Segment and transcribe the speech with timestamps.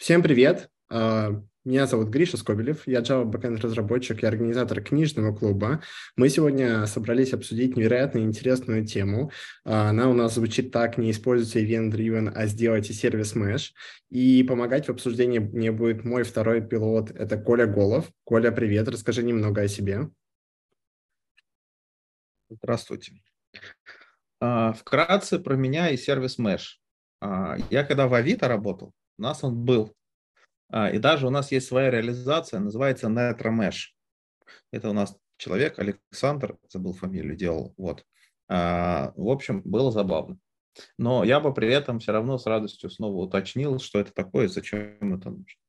[0.00, 0.70] Всем привет!
[0.88, 5.82] А, меня зовут Гриша Скобелев, я Java backend разработчик и организатор книжного клуба.
[6.16, 9.30] Мы сегодня собрались обсудить невероятно интересную тему.
[9.62, 13.72] А, она у нас звучит так, не используйте event-driven, а сделайте сервис Mesh.
[14.08, 18.10] И помогать в обсуждении мне будет мой второй пилот, это Коля Голов.
[18.24, 20.08] Коля, привет, расскажи немного о себе.
[22.48, 23.20] Здравствуйте.
[24.40, 26.78] А, вкратце про меня и сервис Mesh.
[27.20, 29.94] Я когда в Авито работал, у нас он был.
[30.70, 33.92] А, и даже у нас есть своя реализация, называется NetroMesh.
[34.72, 37.74] Это у нас человек, Александр, забыл фамилию, делал.
[37.76, 38.04] Вот.
[38.48, 40.38] А, в общем, было забавно.
[40.96, 44.48] Но я бы при этом все равно с радостью снова уточнил, что это такое и
[44.48, 45.60] зачем это нужно.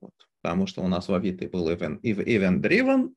[0.00, 0.14] Вот.
[0.40, 3.14] Потому что у нас в Авито был event, event driven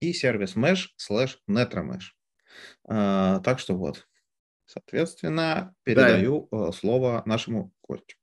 [0.00, 2.10] и сервис mesh slash netromesh.
[2.88, 4.08] А, так что вот.
[4.66, 6.70] Соответственно, передаю да.
[6.70, 8.16] Э, слово нашему Костю.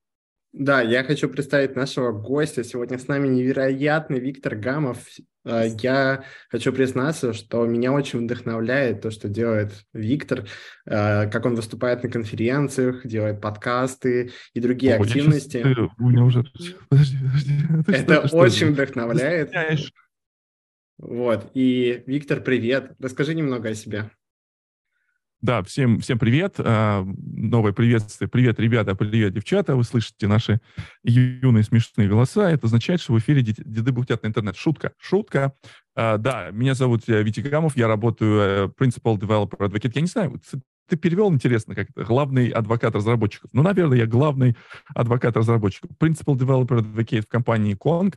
[0.54, 2.64] Да, я хочу представить нашего гостя.
[2.64, 4.98] Сегодня с нами невероятный Виктор Гамов.
[5.46, 10.46] Э, я хочу признаться, что меня очень вдохновляет то, что делает Виктор,
[10.86, 15.64] э, как он выступает на конференциях, делает подкасты и другие О, активности.
[15.64, 15.90] Сейчас...
[15.98, 16.44] У меня уже...
[16.90, 17.54] Подожди, подожди.
[17.88, 19.52] Это что, очень что вдохновляет.
[20.98, 21.50] Вот.
[21.54, 22.94] И, Виктор, привет.
[23.00, 24.12] Расскажи немного о себе.
[25.42, 26.56] Да, всем, всем привет.
[26.60, 28.30] А, новое приветствие.
[28.30, 29.76] Привет, ребята, привет, девчата.
[29.76, 30.62] Вы слышите наши
[31.04, 32.52] юные смешные голоса.
[32.52, 34.56] Это означает, что в эфире «Деды бухтят на интернет».
[34.56, 35.54] Шутка, шутка.
[35.96, 39.94] А, да, меня зовут э, Витя Гамов, я работаю э, Principal Developer Advocate.
[39.96, 40.40] Я не знаю,
[40.88, 43.50] ты перевел, интересно, как это, главный адвокат разработчиков.
[43.52, 44.56] Ну, наверное, я главный
[44.94, 45.90] адвокат разработчиков.
[46.00, 48.14] Principal Developer Advocate в компании Kong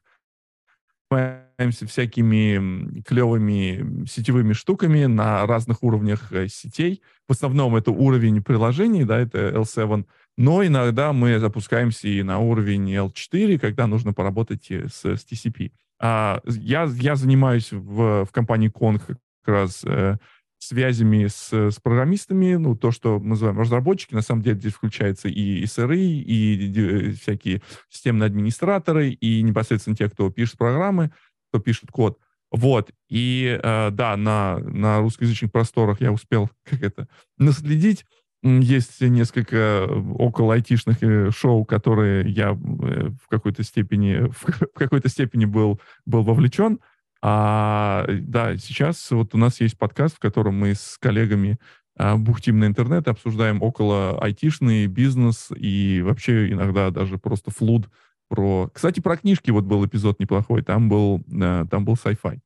[1.56, 7.02] занимаемся всякими клевыми сетевыми штуками на разных уровнях э, сетей.
[7.28, 10.04] В основном это уровень приложений, да, это L7,
[10.36, 15.72] но иногда мы запускаемся и на уровень L4, когда нужно поработать э, с, с TCP.
[16.00, 20.16] А, я, я занимаюсь в, в компании Kong как раз э,
[20.58, 25.28] связями с, с программистами, ну, то, что мы называем разработчики, на самом деле здесь включается
[25.28, 31.12] и SRE, и, и всякие системные администраторы, и непосредственно те, кто пишет программы,
[31.54, 32.18] кто пишет код.
[32.50, 38.04] Вот, и э, да, на, на русскоязычных просторах я успел, как это, наследить.
[38.42, 39.86] Есть несколько
[40.18, 46.24] около айтишных э, шоу, которые я э, в какой-то степени, в какой-то степени был, был
[46.24, 46.80] вовлечен.
[47.22, 51.58] А, да, сейчас вот у нас есть подкаст, в котором мы с коллегами
[51.96, 57.88] бухтим на интернет, обсуждаем около айтишный бизнес и вообще иногда даже просто флуд
[58.28, 58.70] про...
[58.72, 62.40] Кстати, про книжки вот был эпизод неплохой, там был, а, там был sci-fi.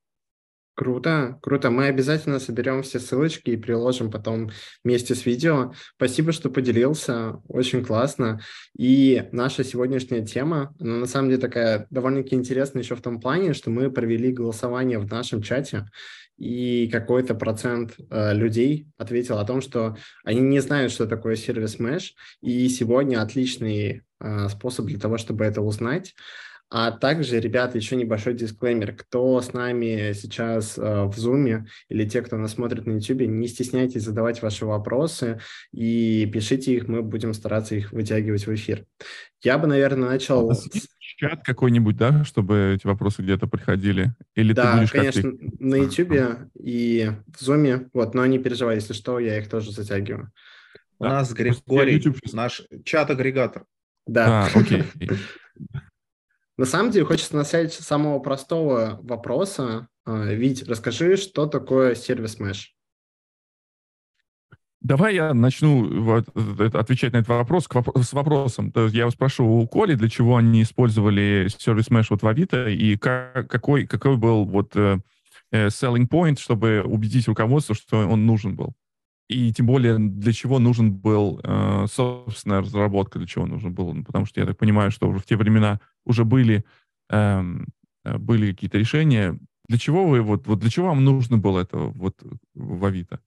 [0.79, 1.71] Круто, круто.
[1.71, 4.51] Мы обязательно соберем все ссылочки и приложим потом
[4.85, 5.73] вместе с видео.
[5.97, 7.43] Спасибо, что поделился.
[7.49, 8.41] Очень классно.
[8.79, 13.55] И наша сегодняшняя тема, она на самом деле такая довольно-таки интересная еще в том плане,
[13.55, 15.85] что мы провели голосование в нашем чате,
[16.39, 21.81] и какой-то процент э, людей ответил о том, что они не знают, что такое сервис
[21.81, 24.01] Mesh, и сегодня отличный э,
[24.49, 26.15] способ для того, чтобы это узнать.
[26.71, 28.95] А также, ребята, еще небольшой дисклеймер.
[28.95, 33.49] Кто с нами сейчас э, в Zoom или те, кто нас смотрит на YouTube, не
[33.49, 35.41] стесняйтесь задавать ваши вопросы
[35.73, 38.85] и пишите их, мы будем стараться их вытягивать в эфир.
[39.43, 40.53] Я бы, наверное, начал...
[40.99, 44.13] Чат какой-нибудь, да, чтобы эти вопросы где-то приходили?
[44.35, 47.89] Или да, ты будешь конечно, на YouTube и в Zoom.
[47.95, 50.31] Вот, но не переживай, если что, я их тоже затягиваю.
[50.99, 51.11] У да.
[51.11, 53.65] нас Григорий, наш чат-агрегатор.
[54.09, 54.47] Да.
[54.47, 54.85] А, окей.
[56.57, 59.87] На самом деле хочется начать с самого простого вопроса.
[60.05, 62.65] А, Вить, расскажи, что такое сервис Mesh?
[64.81, 66.29] Давай я начну вот,
[66.75, 68.73] отвечать на этот вопрос с вопросом.
[68.93, 73.51] Я спрошу у Коли, для чего они использовали сервис Mesh вот в Авито, и как,
[73.51, 75.01] какой, какой был вот uh,
[75.53, 78.75] selling point, чтобы убедить руководство, что он нужен был.
[79.29, 83.93] И тем более, для чего нужен был, э, собственно, разработка, для чего нужен был.
[83.93, 86.65] Ну, потому что я так понимаю, что уже в те времена уже были,
[87.11, 87.67] эм,
[88.05, 89.39] э, были какие-то решения.
[89.69, 92.23] Для чего вы, вот, вот для чего вам нужно было это вот
[92.55, 93.21] в Авито?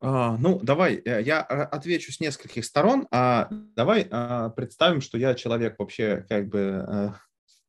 [0.00, 3.06] А, ну, давай, э, я отвечу с нескольких сторон.
[3.10, 7.14] А, давай а, представим, что я человек вообще как бы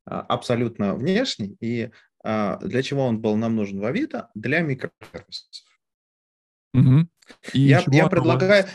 [0.06, 1.90] абсолютно внешний, и
[2.22, 4.30] для чего он был нам нужен в Авито?
[4.34, 5.64] Для микросервисов.
[6.74, 7.08] Угу.
[7.54, 8.66] я, я предлагаю...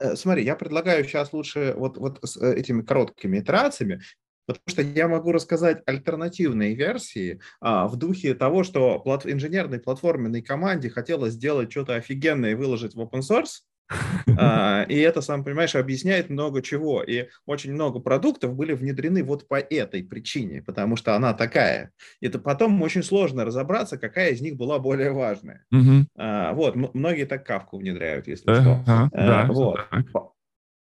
[0.00, 4.00] Э, смотри, я предлагаю сейчас лучше вот, вот с э, этими короткими итерациями,
[4.46, 10.40] потому что я могу рассказать альтернативные версии а, в духе того, что плат, инженерной платформенной
[10.40, 13.77] команде хотелось сделать что-то офигенное и выложить в open source, А,
[14.88, 17.02] и это, сам понимаешь, объясняет много чего.
[17.02, 21.92] И очень много продуктов были внедрены вот по этой причине, потому что она такая.
[22.20, 25.64] Это потом очень сложно разобраться, какая из них была более важная.
[25.70, 28.84] Вот, многие так кавку внедряют, если что.
[28.86, 29.80] А, вот.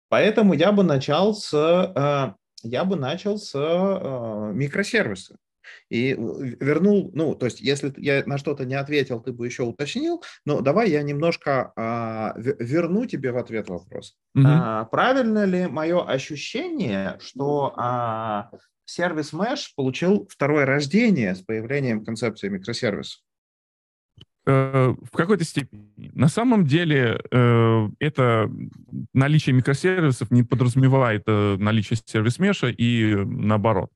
[0.08, 3.54] Поэтому я бы начал с а, я бы начал с
[4.54, 5.36] микросервиса.
[5.88, 10.22] И вернул, ну, то есть, если я на что-то не ответил, ты бы еще уточнил,
[10.44, 14.16] но давай я немножко а, верну тебе в ответ вопрос.
[14.34, 14.44] Угу.
[14.46, 18.50] А, правильно ли мое ощущение, что а,
[18.84, 23.18] сервис Mesh получил второе рождение с появлением концепции микросервиса?
[24.46, 26.10] Э, в какой-то степени.
[26.14, 28.50] На самом деле э, это
[29.12, 33.90] наличие микросервисов не подразумевает э, наличие сервис-меша и наоборот.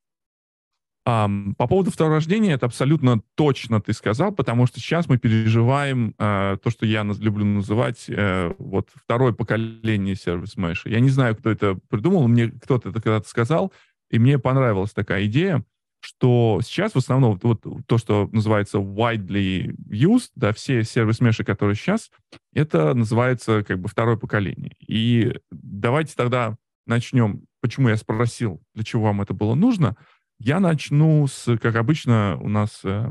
[1.07, 6.15] Um, по поводу второго рождения, это абсолютно точно ты сказал, потому что сейчас мы переживаем
[6.17, 10.81] uh, то, что я люблю называть uh, вот второе поколение сервис Mesh.
[10.87, 13.71] Я не знаю, кто это придумал, мне кто-то это когда-то сказал,
[14.11, 15.63] и мне понравилась такая идея,
[16.01, 21.45] что сейчас в основном вот, вот то, что называется widely used, да, все сервис меши,
[21.45, 22.11] которые сейчас,
[22.55, 24.73] это называется как бы второе поколение.
[24.81, 29.99] И давайте тогда начнем, почему я спросил, для чего вам это было нужно–
[30.39, 33.11] я начну с, как обычно у нас, э,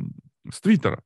[0.51, 1.03] с Твиттера.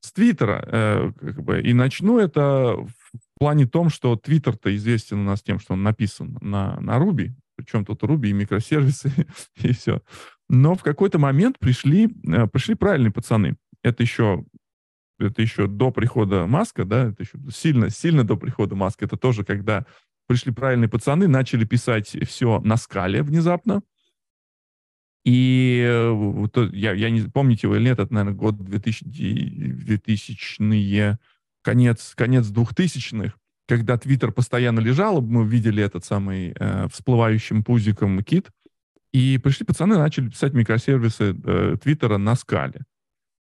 [0.00, 0.64] С Твиттера.
[0.66, 5.58] Э, как бы, и начну это в плане том, что Твиттер-то известен у нас тем,
[5.58, 9.12] что он написан на, на Руби, причем тут Руби и микросервисы,
[9.56, 10.02] и все.
[10.48, 13.56] Но в какой-то момент пришли, э, пришли правильные пацаны.
[13.82, 14.44] Это еще
[15.20, 19.04] это еще до прихода Маска, да, это еще сильно, сильно до прихода Маска.
[19.04, 19.84] Это тоже, когда
[20.26, 23.82] пришли правильные пацаны, начали писать все на скале внезапно,
[25.24, 31.18] и э, я, я не помните его или нет, это, наверное, год 2000, 2000-е,
[31.62, 33.34] конец, конец 2000-х,
[33.68, 38.50] когда Твиттер постоянно лежал, мы видели этот самый э, всплывающим пузиком кит,
[39.12, 42.82] и пришли пацаны, начали писать микросервисы э, Твиттера на скале.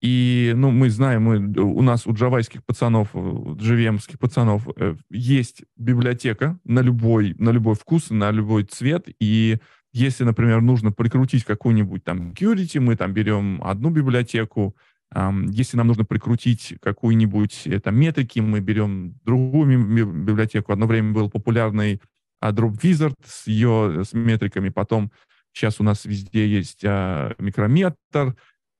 [0.02, 6.58] И, ну, мы знаем, мы, у нас у джавайских пацанов, джавемских пацанов э, есть библиотека
[6.64, 9.58] на любой, на любой вкус, на любой цвет, и
[9.92, 14.74] если, например, нужно прикрутить какую-нибудь там security, мы там берем одну библиотеку.
[15.14, 19.78] Если нам нужно прикрутить какую-нибудь э, там метрики, мы берем другую
[20.24, 20.72] библиотеку.
[20.72, 22.00] Одно время был популярный
[22.40, 24.70] а, Drop Wizard с ее с метриками.
[24.70, 25.12] Потом
[25.52, 28.34] сейчас у нас везде есть а, микрометр.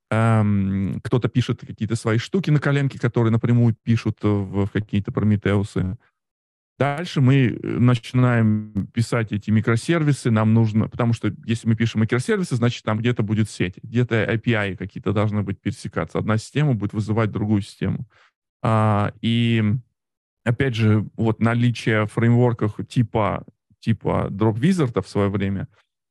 [0.08, 5.96] Кто-то пишет какие-то свои штуки на коленке, которые напрямую пишут в какие-то прометеусы.
[6.82, 12.56] Дальше мы э, начинаем писать эти микросервисы, нам нужно, потому что если мы пишем микросервисы,
[12.56, 16.18] значит, там где-то будет сеть, где-то API какие-то должны быть пересекаться.
[16.18, 18.08] Одна система будет вызывать другую систему.
[18.64, 19.62] А, и
[20.42, 23.46] опять же, вот наличие фреймворков типа,
[23.78, 25.68] типа Drop Wizard в свое время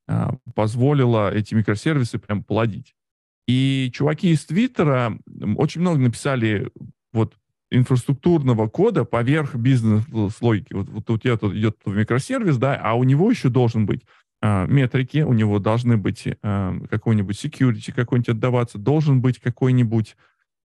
[0.08, 2.96] а, позволило эти микросервисы прям плодить.
[3.46, 5.20] И чуваки из Твиттера
[5.58, 6.72] очень много написали
[7.12, 7.36] вот
[7.72, 10.74] инфраструктурного кода поверх бизнес-логики.
[10.74, 14.02] Вот, вот у тебя тут идет микросервис, да, а у него еще должен быть
[14.42, 20.18] э, метрики, у него должны быть э, какой-нибудь security какой-нибудь отдаваться, должен быть какой-нибудь,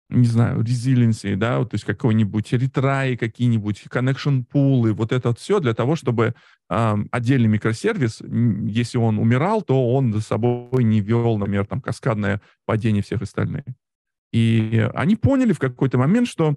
[0.10, 5.60] не знаю, resiliency, да, вот, то есть какой-нибудь ретрай, какие-нибудь connection пулы, вот это все
[5.60, 6.36] для того, чтобы
[6.70, 12.42] э, отдельный микросервис, если он умирал, то он за собой не вел, например, там, каскадное
[12.66, 13.66] падение всех остальных.
[14.32, 16.56] И они поняли в какой-то момент, что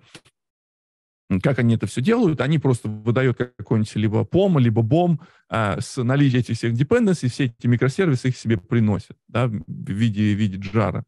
[1.42, 2.40] как они это все делают?
[2.40, 5.18] Они просто выдают какой-нибудь либо POM, либо BOM
[5.48, 10.34] а, с наличием этих всех dependency, все эти микросервисы их себе приносят да, в виде,
[10.34, 11.04] в виде джара.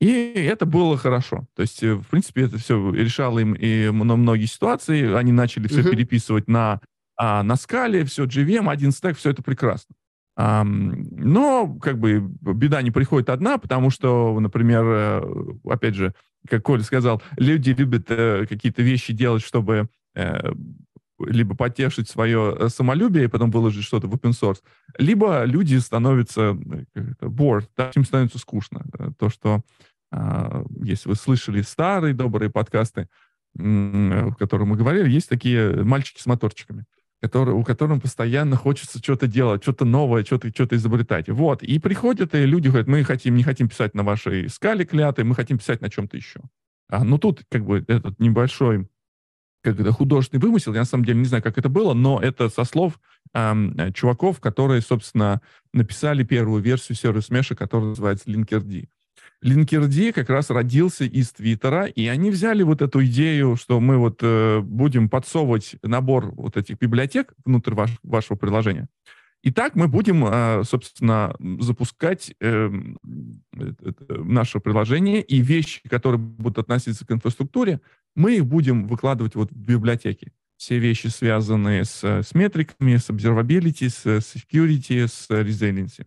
[0.00, 1.46] И это было хорошо.
[1.54, 5.14] То есть, э, в принципе, это все решало им и многие ситуации.
[5.14, 5.90] Они начали все uh-huh.
[5.90, 6.80] переписывать на,
[7.16, 9.94] а, на скале, все JVM, один стек, все это прекрасно.
[10.34, 15.22] А, но, как бы, беда не приходит одна, потому что, например, э,
[15.66, 16.14] опять же,
[16.48, 20.52] как Коля сказал, люди любят э, какие-то вещи делать, чтобы э,
[21.18, 24.62] либо потешить свое э, самолюбие и потом выложить что-то в open source,
[24.98, 26.56] либо люди становятся
[26.94, 28.84] э, bored, да, им становится скучно.
[29.18, 29.62] То, что,
[30.10, 33.08] э, если вы слышали старые добрые подкасты,
[33.58, 36.84] э, в которых мы говорили, есть такие мальчики с моторчиками
[37.22, 41.28] который, у которым постоянно хочется что-то делать, что-то новое, что-то что изобретать.
[41.28, 41.62] Вот.
[41.62, 45.36] И приходят, и люди говорят, мы хотим, не хотим писать на вашей скале клятой, мы
[45.36, 46.40] хотим писать на чем-то еще.
[46.88, 48.88] А, ну, тут как бы этот небольшой
[49.62, 52.48] как это, художественный вымысел, я на самом деле не знаю, как это было, но это
[52.48, 52.98] со слов
[53.32, 55.40] эм, чуваков, которые, собственно,
[55.72, 58.88] написали первую версию сервис Mesh, которая называется Linkerd.
[59.42, 64.20] Linkerd как раз родился из Твиттера, и они взяли вот эту идею, что мы вот
[64.22, 68.88] э, будем подсовывать набор вот этих библиотек внутрь ваш, вашего приложения.
[69.42, 72.70] И так мы будем, э, собственно, запускать э,
[74.08, 77.80] наше приложение, и вещи, которые будут относиться к инфраструктуре,
[78.14, 80.32] мы их будем выкладывать вот в библиотеки.
[80.56, 86.06] Все вещи, связанные с, с метриками, с observability, с security, с resiliency.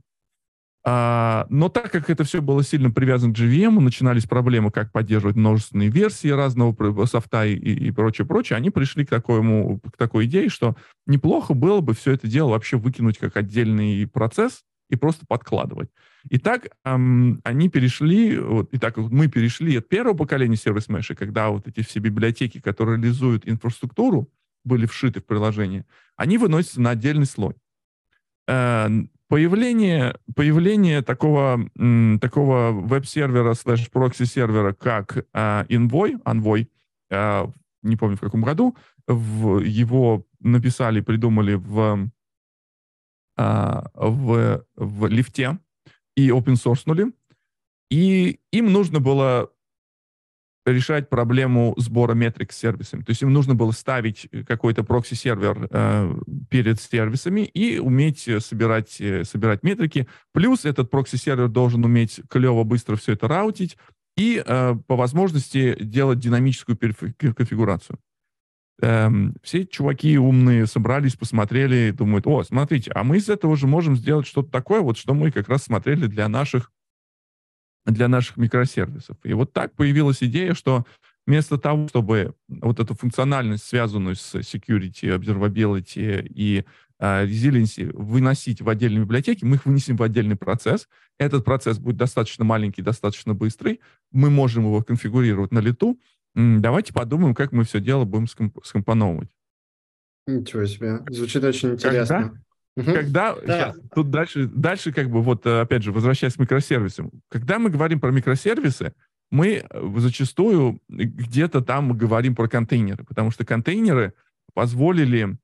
[0.88, 5.36] А, но так как это все было сильно привязано к JVM, начинались проблемы, как поддерживать
[5.36, 10.48] множественные версии разного софта и, и прочее, прочее, они пришли к, такому, к такой идее,
[10.48, 10.75] что
[11.08, 15.89] неплохо было бы все это дело вообще выкинуть как отдельный процесс и просто подкладывать.
[16.30, 21.15] И так эм, они перешли, вот, и так мы перешли от первого поколения сервис Mesh,
[21.15, 24.30] когда вот эти все библиотеки, которые реализуют инфраструктуру,
[24.63, 27.56] были вшиты в приложение, они выносятся на отдельный слой.
[29.25, 31.60] Э, Появление, появление такого,
[32.22, 36.67] такого веб-сервера слэш прокси-сервера, как uh, Envoy, Envoy
[37.12, 37.51] uh,
[37.84, 38.75] не помню в каком году,
[39.08, 42.10] в, его написали, придумали в,
[43.38, 45.60] uh, в, в Lyft е
[46.15, 47.13] и open source
[47.89, 49.50] И им нужно было
[50.65, 53.01] решать проблему сбора метрик с сервисами.
[53.01, 56.15] То есть им нужно было ставить какой-то прокси-сервер э,
[56.50, 60.07] перед сервисами и уметь собирать, э, собирать метрики.
[60.34, 63.77] Плюс этот прокси-сервер должен уметь клево, быстро все это route ить
[64.17, 68.00] и э, по возможности делать динамическую конфигурацию.
[68.81, 73.95] Эм, все чуваки умные собрались, посмотрели, думают, о, смотрите, а мы из этого же можем
[73.95, 76.72] сделать что-то такое, вот что мы как раз смотрели для наших
[77.86, 79.18] для наших микросервисов.
[79.24, 80.86] И вот так появилась идея, что
[81.27, 86.65] вместо того, чтобы вот эту функциональность, связанную с security, observability и
[87.00, 90.88] uh, resiliency, выносить в отдельные библиотеки, мы их вынесем в отдельный процесс.
[91.18, 93.82] Этот процесс будет достаточно маленький, достаточно быстрый.
[94.12, 96.00] Мы можем его конфигурировать на лету.
[96.34, 99.30] Давайте подумаем, как мы все дело будем скомп- скомпоновывать.
[100.27, 101.01] Ничего себе.
[101.10, 102.15] Звучит очень интересно.
[102.15, 102.42] Когда,
[102.77, 102.91] Угу.
[102.91, 103.41] Когда, да.
[103.41, 107.12] сейчас, тут дальше, дальше как бы вот, э, опять же, возвращаясь к микросервисам.
[107.29, 108.94] Когда мы говорим про микросервисы,
[109.32, 114.13] мы э, зачастую где-то там говорим про контейнеры, потому что контейнеры
[114.53, 115.38] позволили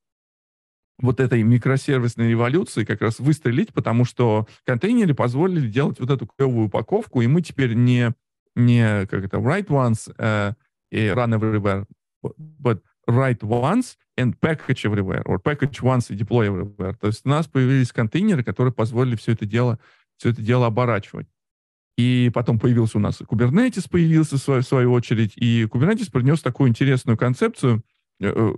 [1.00, 6.68] вот этой микросервисной революции как раз выстрелить, потому что контейнеры позволили делать вот эту клевую
[6.68, 8.14] упаковку, и мы теперь не,
[8.56, 10.54] не как это, write once uh,
[10.92, 11.86] и run everywhere,
[12.62, 16.96] but write once and package everywhere, or package once и deploy everywhere.
[17.00, 19.80] То есть у нас появились контейнеры, которые позволили все это дело,
[20.18, 21.28] все это дело оборачивать.
[21.98, 26.42] И потом появился у нас Kubernetes, появился в свою, в свою очередь, и Kubernetes принес
[26.42, 27.84] такую интересную концепцию.
[28.20, 28.54] Э, э,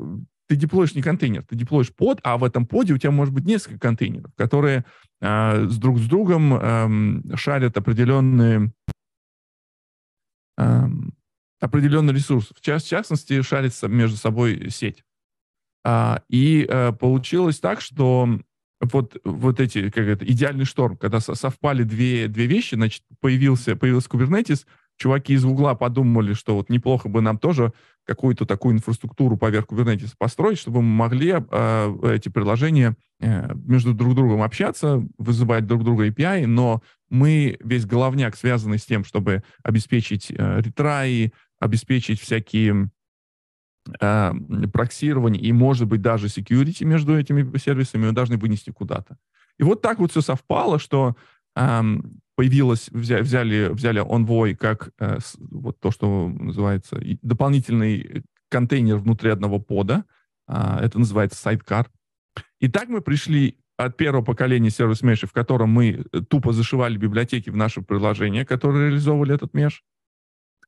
[0.48, 3.46] ты деплоишь не контейнер, ты деплоишь под, а в этом поде у тебя может быть
[3.46, 4.86] несколько контейнеров, которые
[5.22, 8.72] э, с друг с другом э, шарят определенные
[10.58, 10.88] э,
[11.64, 12.50] определенный ресурс.
[12.54, 15.04] В, част, в частности, шарится между собой сеть.
[15.86, 18.28] А, и а, получилось так, что
[18.82, 24.10] вот, вот эти, как это, идеальный шторм, когда совпали две, две вещи, значит, появился, появился
[24.10, 24.66] Kubernetes,
[24.98, 27.72] чуваки из угла подумали, что вот неплохо бы нам тоже
[28.06, 34.16] какую-то такую инфраструктуру поверх Kubernetes построить, чтобы мы могли э, эти приложения э, между друг
[34.16, 40.32] другом общаться, вызывать друг друга API, но мы весь головняк связанный с тем, чтобы обеспечить
[40.32, 41.32] э, ретраи,
[41.64, 42.92] обеспечить всякие
[44.00, 44.34] э,
[44.72, 49.18] проксирование и, может быть, даже security между этими сервисами, мы должны вынести куда-то.
[49.58, 51.16] И вот так вот все совпало, что
[51.56, 51.82] э,
[52.36, 59.60] появилось, взяли, взяли, взяли Envoy как э, вот то, что называется дополнительный контейнер внутри одного
[59.60, 60.06] пода.
[60.48, 61.88] Э, это называется sidecar.
[62.60, 67.50] И так мы пришли от первого поколения сервис меша, в котором мы тупо зашивали библиотеки
[67.50, 69.84] в наше приложение, которые реализовывали этот меш,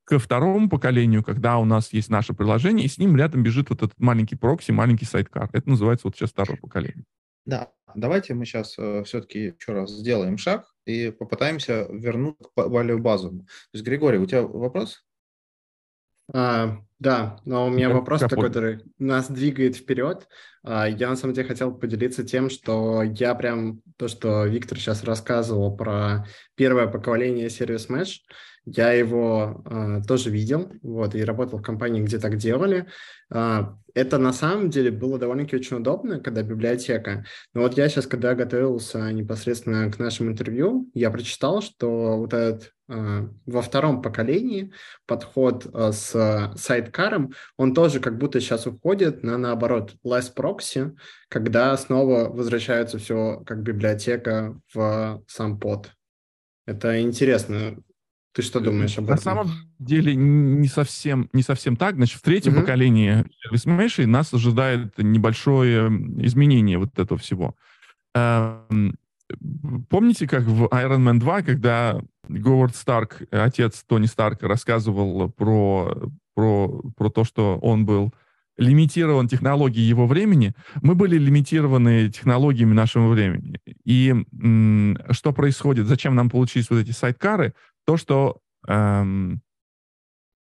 [0.05, 3.81] к второму поколению, когда у нас есть наше приложение, и с ним рядом бежит вот
[3.81, 5.49] этот маленький прокси, маленький сайткар.
[5.51, 7.03] Это называется вот сейчас второе поколение.
[7.45, 12.97] Да, давайте мы сейчас э, все-таки еще раз сделаем шаг и попытаемся вернуть к более
[12.97, 13.41] базовому.
[13.41, 15.03] То есть, Григорий, у тебя вопрос?
[16.33, 20.27] А, да, но у меня я вопрос такой, который нас двигает вперед.
[20.63, 25.03] А, я на самом деле хотел поделиться тем, что я прям то, что Виктор сейчас
[25.03, 28.21] рассказывал про первое поколение сервис Mesh,
[28.65, 32.87] я его э, тоже видел, вот, и работал в компании, где так делали.
[33.33, 37.25] Э, это на самом деле было довольно-таки очень удобно, когда библиотека.
[37.53, 42.73] Но вот я сейчас, когда готовился непосредственно к нашему интервью, я прочитал, что вот этот
[42.89, 44.73] э, во втором поколении
[45.05, 50.95] подход э, с сайткаром, он тоже как будто сейчас уходит на, наоборот, less proxy,
[51.29, 55.91] когда снова возвращается все как библиотека в сам под.
[56.65, 57.77] Это интересно
[58.35, 59.23] Ты что думаешь об На этом?
[59.23, 59.47] самом
[59.79, 61.95] деле не совсем, не совсем так.
[61.95, 62.61] Значит, в третьем Мгм.
[62.61, 65.87] поколении Service Mesh нас ожидает небольшое
[66.19, 67.55] изменение вот этого всего.
[68.13, 68.95] Эм,
[69.89, 71.99] Помните, как в Iron Man 2, когда
[72.29, 78.13] Говард Старк, отец Тони Старка, рассказывал про, про, про то, что он был
[78.57, 83.59] лимитирован технологией его времени, мы были лимитированы технологиями нашего времени.
[83.83, 85.87] И м, что происходит?
[85.87, 87.55] Зачем нам получились вот эти сайткары?
[87.85, 89.41] То, что эм,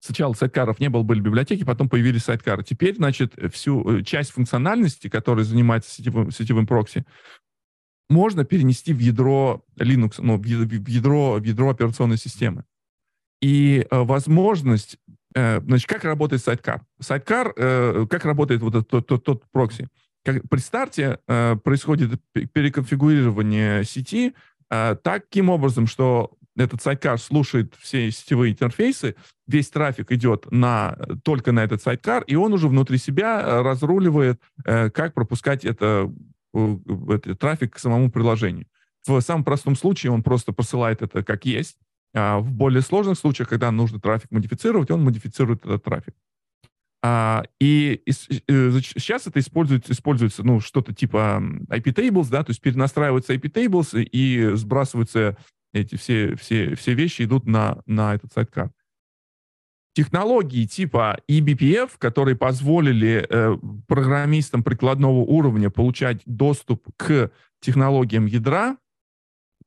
[0.01, 2.63] сначала сайткаров не было, были библиотеки, потом появились сайткары.
[2.63, 7.05] Теперь, значит, всю э, часть функциональности, которая занимается сетевым, сетевым прокси,
[8.09, 12.65] можно перенести в ядро Linux, ну, в ядро, в ядро, операционной системы.
[13.41, 14.97] И э, возможность,
[15.33, 16.81] э, значит, как работает сайткар?
[16.99, 19.87] Сайткар, э, как работает вот этот тот, тот, тот прокси?
[20.23, 24.35] Как, при старте э, происходит пе- переконфигурирование сети
[24.69, 29.15] э, таким образом, что этот сайткар слушает все сетевые интерфейсы,
[29.47, 34.41] весь трафик идет на, только на этот сайткар, и он уже внутри себя э, разруливает,
[34.65, 36.11] э, как пропускать это
[36.53, 36.77] э,
[37.09, 38.67] этот трафик к самому приложению.
[39.07, 41.77] В самом простом случае он просто посылает это как есть.
[42.13, 46.13] А в более сложных случаях, когда нужно трафик модифицировать, он модифицирует этот трафик.
[47.03, 52.61] А, и, и сейчас это используется, используется ну, что-то типа IP tables, да, то есть
[52.61, 55.37] перенастраиваются IP tables и сбрасываются
[55.73, 58.71] эти все, все, все вещи идут на, на этот сайткар.
[59.93, 68.77] Технологии типа eBPF, которые позволили э, программистам прикладного уровня получать доступ к технологиям ядра,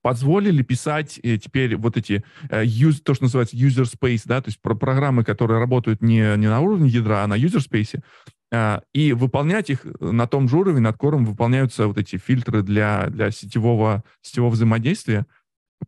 [0.00, 4.49] позволили писать э, теперь вот эти, э, use- то, что называется user space, да, то
[4.49, 8.02] есть про программы, которые работают не, не на уровне ядра, а на user space,
[8.50, 13.08] э, и выполнять их на том же уровне, над которым выполняются вот эти фильтры для,
[13.08, 15.26] для сетевого, сетевого взаимодействия,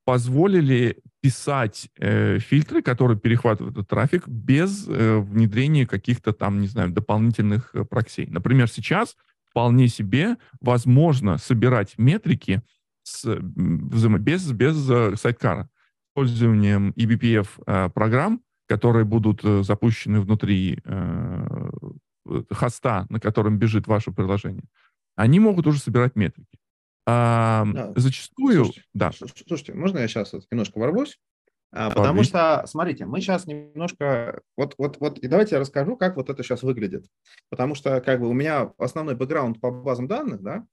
[0.04, 6.90] позволили писать э, фильтры, которые перехватывают этот трафик без э, внедрения каких-то там, не знаю,
[6.90, 8.26] дополнительных э, проксей.
[8.28, 9.16] Например, сейчас
[9.50, 12.62] вполне себе возможно собирать метрики
[13.02, 15.68] с, без, без э, сайткара,
[16.10, 21.68] использованием eBPF э, программ, которые будут э, запущены внутри э,
[22.26, 24.64] э, хоста, на котором бежит ваше приложение.
[25.16, 26.58] Они могут уже собирать метрики.
[27.06, 27.92] А, Да.
[27.96, 31.18] Зачастую, Слушайте, да, Слушайте, можно я сейчас немножко ворвусь?
[31.72, 34.40] А, Потому что, смотрите, мы сейчас немножко...
[34.56, 37.06] Вот, вот, вот, и давайте я расскажу, как вот это сейчас выглядит.
[37.50, 40.66] Потому что, как бы, у меня основной бэкграунд по базам данных, да,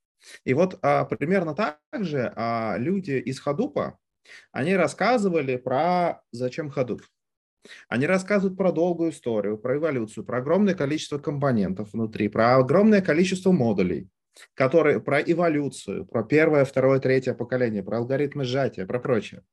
[0.46, 3.94] и вот а, примерно так же а, люди из Hadoop,
[4.52, 7.02] они рассказывали про зачем Hadoop.
[7.88, 13.52] Они рассказывают про долгую историю, про эволюцию, про огромное количество компонентов внутри, про огромное количество
[13.52, 14.10] модулей,
[14.54, 19.44] которые про эволюцию, про первое, второе, третье поколение, про алгоритмы сжатия, про прочее.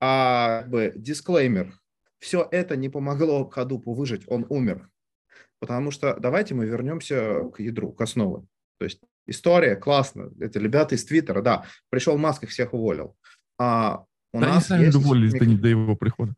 [0.00, 1.74] А как бы дисклеймер.
[2.18, 4.88] Все это не помогло Хадупу выжить, он умер.
[5.58, 8.46] Потому что давайте мы вернемся к ядру, к основе.
[8.78, 10.30] То есть история классно.
[10.40, 11.66] Это ребята из Твиттера, да.
[11.90, 13.16] Пришел Маск, их всех уволил.
[13.58, 16.34] А у да они нас сами есть уволились микро- до его прихода.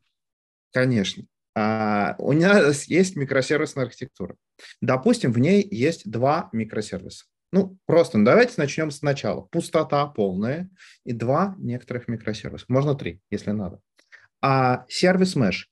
[0.73, 1.25] Конечно.
[1.55, 4.37] А, у нас есть микросервисная архитектура.
[4.81, 7.27] Допустим, в ней есть два микросервиса.
[7.53, 9.43] Ну, просто ну, давайте начнем сначала.
[9.43, 10.71] Пустота полная
[11.05, 12.65] и два некоторых микросервиса.
[12.69, 13.81] Можно три, если надо.
[14.41, 15.67] А сервис Mesh,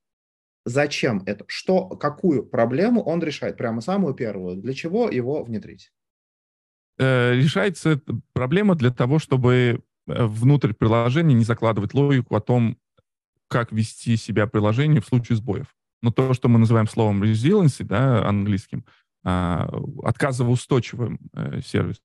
[0.67, 1.45] зачем это?
[1.49, 3.57] Что, какую проблему он решает?
[3.57, 4.57] Прямо самую первую.
[4.57, 5.91] Для чего его внедрить?
[6.99, 8.01] Э, решается
[8.35, 12.77] проблема для того, чтобы э, внутрь приложения не закладывать логику о том,
[13.49, 15.75] как вести себя приложение в случае сбоев.
[16.03, 18.85] Но то, что мы называем словом resiliency, да, английским,
[19.23, 22.01] отказоустойчивым э, сервисом.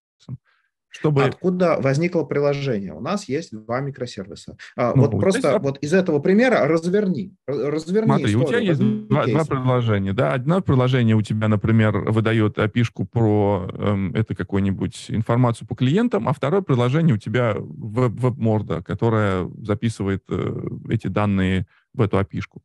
[0.87, 1.25] Чтобы...
[1.25, 2.93] Откуда возникло приложение?
[2.93, 4.55] У нас есть два микросервиса.
[4.77, 7.33] А, Ну, вот просто есть- вот из этого примера разверни.
[7.47, 10.31] Разверни Смотри, у тебя историю, есть два, два приложения, да.
[10.31, 16.33] Одно приложение у тебя, например, выдает опишку про эм, это какую-нибудь информацию по клиентам, а
[16.33, 22.63] второе приложение у тебя веб, веб-морда, которая записывает э, эти данные в эту опишку.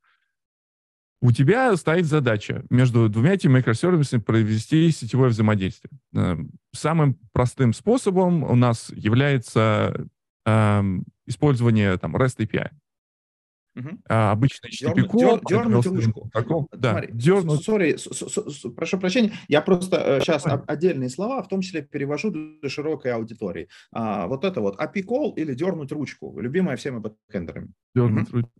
[1.22, 5.90] У тебя стоит задача между двумя этими микросервисами провести сетевое взаимодействие.
[6.14, 6.36] Э,
[6.72, 10.06] Самым простым способом у нас является
[10.46, 12.70] эм, использование там, REST API.
[13.74, 14.00] Мгм.
[14.08, 16.30] А, обычно HTTP Дернуть- дернуть ручку.
[16.72, 17.62] Да, дернуть.
[17.64, 23.68] с- прошу прощения, я просто сейчас отдельные слова, в том числе перевожу для широкой аудитории.
[23.92, 27.68] А, вот это вот API call или дернуть ручку, любимая всеми бэкэндерами.
[27.94, 28.50] Дернуть ручку.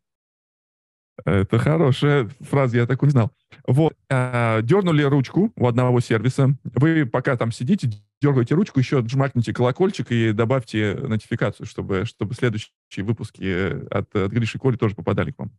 [1.25, 3.31] Это хорошая фраза, я такую не знал.
[3.67, 6.57] Вот, а, дернули ручку у одного сервиса.
[6.65, 12.71] Вы пока там сидите, дергаете ручку, еще жмакните колокольчик и добавьте нотификацию, чтобы, чтобы следующие
[12.99, 15.51] выпуски от, от Гриши Кори тоже попадали к вам.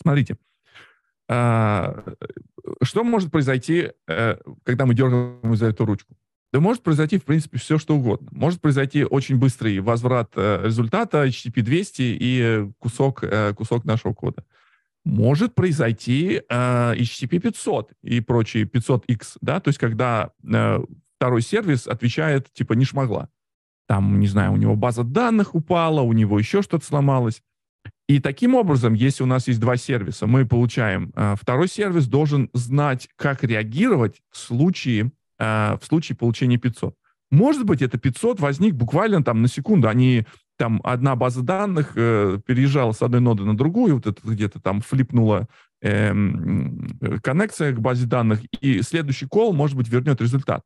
[0.00, 0.36] Смотрите,
[1.28, 2.04] а,
[2.82, 6.16] что может произойти, э, когда мы дергаем за эту ручку?
[6.52, 8.28] Да может произойти, в принципе, все, что угодно.
[8.32, 14.44] Может произойти очень быстрый возврат э, результата HTTP 200 и кусок, э, кусок нашего кода.
[15.04, 20.30] Может произойти HTTP 500 и прочие 500X, да, то есть когда
[21.20, 23.28] второй сервис отвечает, типа, не шмогла.
[23.86, 27.42] Там, не знаю, у него база данных упала, у него еще что-то сломалось.
[28.08, 32.48] И таким образом, если у нас есть два сервиса, мы получаем, э, второй сервис должен
[32.54, 36.96] знать, как реагировать в случае, э, в случае получения 500.
[37.30, 39.88] Может быть, это 500 возник буквально там на секунду.
[39.88, 40.24] Они
[40.60, 44.82] там одна база данных э, переезжала с одной ноды на другую, вот это где-то там
[44.82, 45.48] флипнула
[45.80, 46.12] э,
[47.22, 50.62] коннекция к базе данных, и следующий кол, может быть, вернет результат.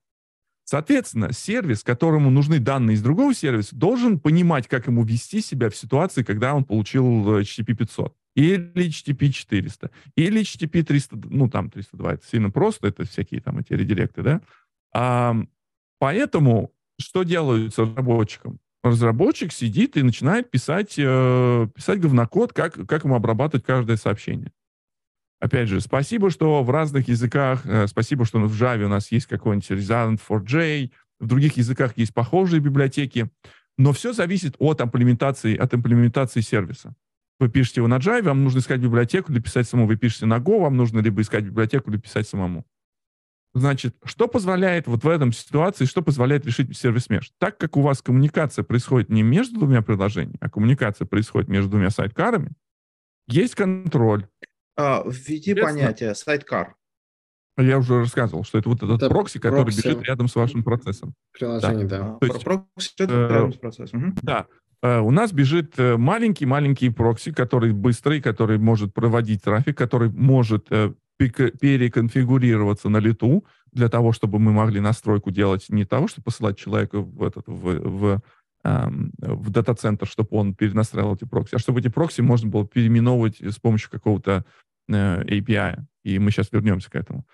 [0.64, 5.76] Соответственно, сервис, которому нужны данные из другого сервиса, должен понимать, как ему вести себя в
[5.76, 12.14] ситуации, когда он получил HTTP 500 или HTTP 400, или HTTP 300, ну, там 302,
[12.14, 14.40] это сильно просто, это всякие там эти редиректы, да.
[14.92, 15.36] А,
[16.00, 18.58] поэтому что делают с разработчиком?
[18.84, 24.52] Разработчик сидит и начинает писать, э, писать говнокод, как, как ему обрабатывать каждое сообщение.
[25.40, 29.26] Опять же, спасибо, что в разных языках, э, спасибо, что в Java у нас есть
[29.26, 33.30] какой-нибудь Resilient 4J, в других языках есть похожие библиотеки,
[33.78, 36.94] но все зависит от имплементации, от имплементации сервиса.
[37.40, 39.88] Вы пишете его на Java, вам нужно искать библиотеку или писать самому.
[39.88, 42.66] Вы пишете на Go, вам нужно либо искать библиотеку, или писать самому.
[43.54, 47.26] Значит, что позволяет вот в этом ситуации, что позволяет решить service mesh?
[47.38, 51.90] Так как у вас коммуникация происходит не между двумя приложениями, а коммуникация происходит между двумя
[51.90, 52.50] sidecar ами,
[53.28, 54.26] есть контроль,
[54.76, 56.74] а, введи понятие sidecar.
[57.56, 59.86] Я уже рассказывал, что это вот этот это прокси, который прокси.
[59.86, 61.14] бежит рядом с вашим процессом.
[61.32, 61.98] Приложение, да.
[61.98, 62.18] да.
[62.18, 64.08] То есть, прокси э, рядом с процессом.
[64.08, 64.16] Угу.
[64.22, 64.46] Да.
[64.82, 70.94] Э, у нас бежит маленький-маленький прокси, который быстрый, который может проводить трафик, который может э,
[71.18, 77.00] переконфигурироваться на лету для того, чтобы мы могли настройку делать не того, чтобы посылать человека
[77.00, 78.22] в, этот, в, в,
[78.62, 83.58] в дата-центр, чтобы он перенастраивал эти прокси, а чтобы эти прокси можно было переименовывать с
[83.58, 84.44] помощью какого-то
[84.88, 87.26] Э, API, и мы сейчас вернемся к этому.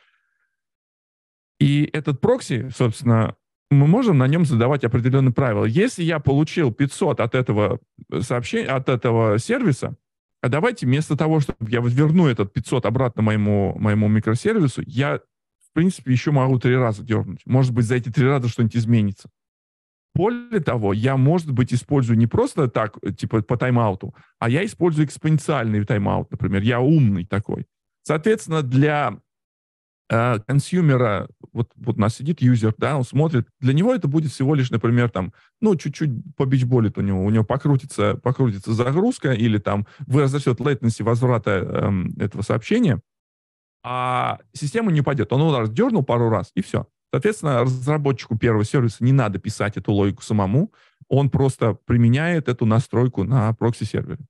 [1.58, 3.34] И этот прокси, собственно,
[3.70, 5.64] мы можем на нем задавать определенные правила.
[5.64, 7.80] Если я получил 500 от этого
[8.20, 9.96] сообщения, от этого сервиса,
[10.42, 15.72] а давайте вместо того, чтобы я верну этот 500 обратно моему, моему микросервису, я, в
[15.72, 17.40] принципе, еще могу три раза дернуть.
[17.44, 19.30] Может быть, за эти три раза что-нибудь изменится.
[20.14, 25.06] Более того, я, может быть, использую не просто так, типа по тайм-ауту, а я использую
[25.06, 26.62] экспоненциальный тайм-аут, например.
[26.62, 27.66] Я умный такой.
[28.02, 29.16] Соответственно, для э,
[30.10, 34.56] консюмера, вот, вот у нас сидит юзер, да, он смотрит, для него это будет всего
[34.56, 39.86] лишь, например, там, ну, чуть-чуть побичболит у него, у него покрутится, покрутится загрузка или там
[40.00, 43.00] возрастет latency возврата э, этого сообщения,
[43.84, 45.32] а система не пойдет.
[45.32, 46.86] Он удар дернул пару раз, и все.
[47.12, 50.72] Соответственно, разработчику первого сервиса не надо писать эту логику самому,
[51.08, 54.24] он просто применяет эту настройку на прокси-сервере.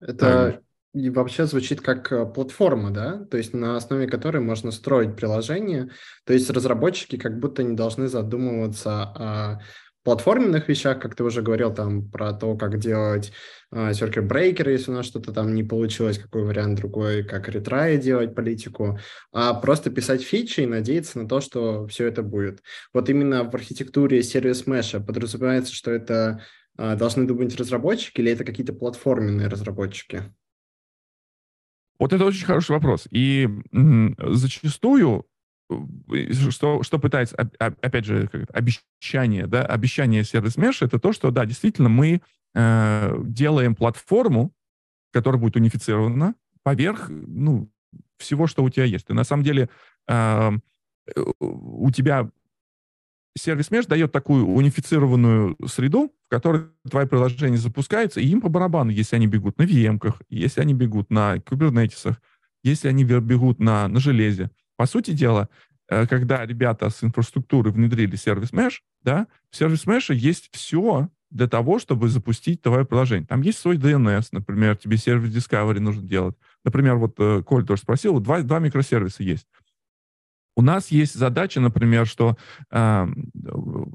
[0.00, 3.24] Это и вообще звучит как э, платформа, да?
[3.30, 5.90] То есть на основе которой можно строить приложение.
[6.24, 9.60] То есть разработчики как будто не должны задумываться о
[10.02, 13.32] платформенных вещах, как ты уже говорил, там про то, как делать
[13.70, 17.98] э, circuit breaker, если у нас что-то там не получилось, какой вариант другой, как ретрай
[17.98, 18.98] делать политику,
[19.32, 22.62] а просто писать фичи и надеяться на то, что все это будет.
[22.92, 26.42] Вот именно в архитектуре сервис меша подразумевается, что это
[26.78, 30.34] э, должны думать разработчики или это какие-то платформенные разработчики?
[32.00, 33.06] Вот это очень хороший вопрос.
[33.12, 33.48] И
[34.18, 35.26] зачастую
[36.50, 41.88] что, что пытается, опять же, обещание, да, обещание сервис Mesh, это то, что, да, действительно,
[41.88, 42.22] мы
[42.56, 44.52] э, делаем платформу,
[45.12, 46.34] которая будет унифицирована
[46.64, 47.70] поверх, ну,
[48.18, 49.10] всего, что у тебя есть.
[49.10, 49.68] И на самом деле
[50.08, 50.50] э,
[51.38, 52.30] у тебя
[53.36, 58.90] сервис Mesh дает такую унифицированную среду, в которой твои приложения запускаются, и им по барабану,
[58.90, 62.16] если они бегут на VM-ках, если они бегут на Kubernetes,
[62.62, 64.50] если они бегут на, на железе.
[64.76, 65.48] По сути дела,
[65.88, 71.46] э, когда ребята с инфраструктуры внедрили сервис Mesh, да, в сервис Mesh есть все для
[71.46, 73.26] того, чтобы запустить твое приложение.
[73.26, 76.36] Там есть свой DNS, например, тебе сервис Discovery нужно делать.
[76.64, 79.46] Например, вот э, Коль тоже спросил, два, два микросервиса есть.
[80.56, 82.36] У нас есть задача, например, что
[82.70, 83.06] э,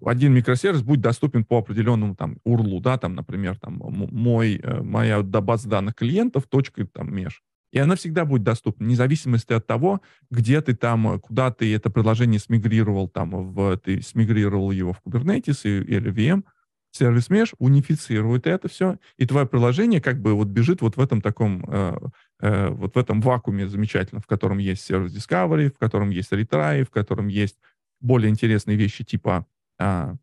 [0.06, 5.22] один микросервис будет доступен по определенному там URL, да, там, например, там мой, э, моя
[5.22, 7.44] база данных клиентов, точка там меж.
[7.76, 11.90] И она всегда будет доступна, вне зависимости от того, где ты там, куда ты это
[11.90, 16.44] приложение смигрировал, там, в, ты смигрировал его в Kubernetes или VM.
[16.92, 21.22] сервис Mesh унифицирует это все, и твое приложение как бы вот бежит вот в этом
[21.22, 21.98] таком, э,
[22.40, 26.84] э, вот в этом вакууме замечательном, в котором есть сервис Discovery, в котором есть Retry,
[26.84, 27.58] в котором есть
[28.02, 29.46] более интересные вещи типа
[29.80, 30.14] э,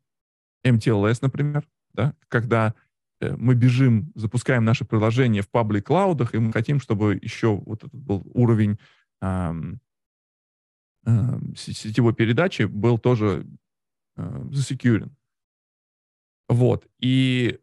[0.65, 2.75] MTLS, например, да, когда
[3.21, 7.85] э, мы бежим, запускаем наше приложение в паблик клаудах, и мы хотим, чтобы еще вот
[7.85, 8.79] этот был уровень
[9.21, 9.53] э,
[11.07, 11.11] э,
[11.57, 13.47] сетевой передачи был тоже
[14.17, 15.17] э, засекьюрен.
[16.49, 16.87] Вот.
[16.99, 17.59] И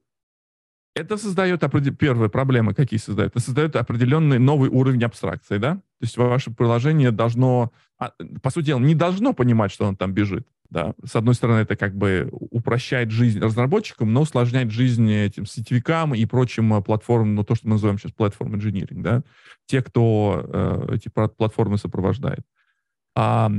[1.00, 1.96] это создает определ...
[1.96, 3.32] первые проблемы, какие создает.
[3.32, 5.76] Это создает определенный новый уровень абстракции, да?
[5.76, 10.14] То есть ваше приложение должно, а, по сути дела, не должно понимать, что он там
[10.14, 10.48] бежит.
[10.70, 10.94] Да?
[11.04, 16.26] С одной стороны, это как бы упрощает жизнь разработчикам, но усложняет жизнь этим сетевикам и
[16.26, 19.24] прочим э, платформам, ну, то, что мы называем сейчас платформ инжиниринг, да?
[19.66, 22.42] Те, кто э, эти платформы сопровождает.
[23.16, 23.52] А,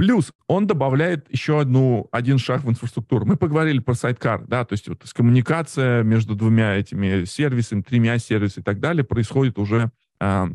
[0.00, 3.26] Плюс он добавляет еще одну, один шаг в инфраструктуру.
[3.26, 8.62] Мы поговорили про сайткар, да, то есть вот коммуникация между двумя этими сервисами, тремя сервисами
[8.62, 10.46] и так далее происходит уже э,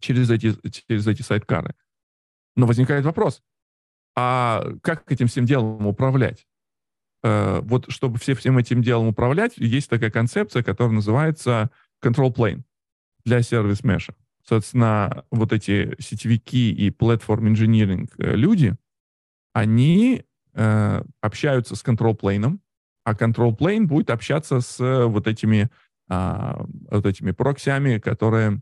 [0.00, 0.56] через, эти,
[0.88, 1.76] через эти сайткары.
[2.56, 3.44] Но возникает вопрос,
[4.16, 6.48] а как этим всем делом управлять?
[7.22, 11.70] Э, вот чтобы все, всем этим делом управлять, есть такая концепция, которая называется
[12.02, 12.62] control plane
[13.24, 14.16] для сервис меша.
[14.50, 18.74] Соответственно, вот эти сетевики и платформ инжиниринг э, люди,
[19.52, 22.58] они э, общаются с control plane,
[23.04, 25.70] а plane будет общаться с вот этими,
[26.10, 28.60] э, вот этими проксями, которые,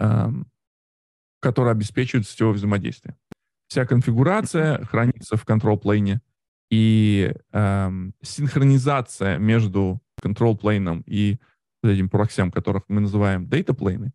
[0.00, 0.28] э,
[1.38, 3.16] которые обеспечивают сетевое взаимодействие.
[3.68, 6.18] Вся конфигурация хранится в control plane,
[6.68, 7.90] и э,
[8.22, 11.38] синхронизация между control plane и
[11.88, 14.10] этим проксям, которых мы называем plane,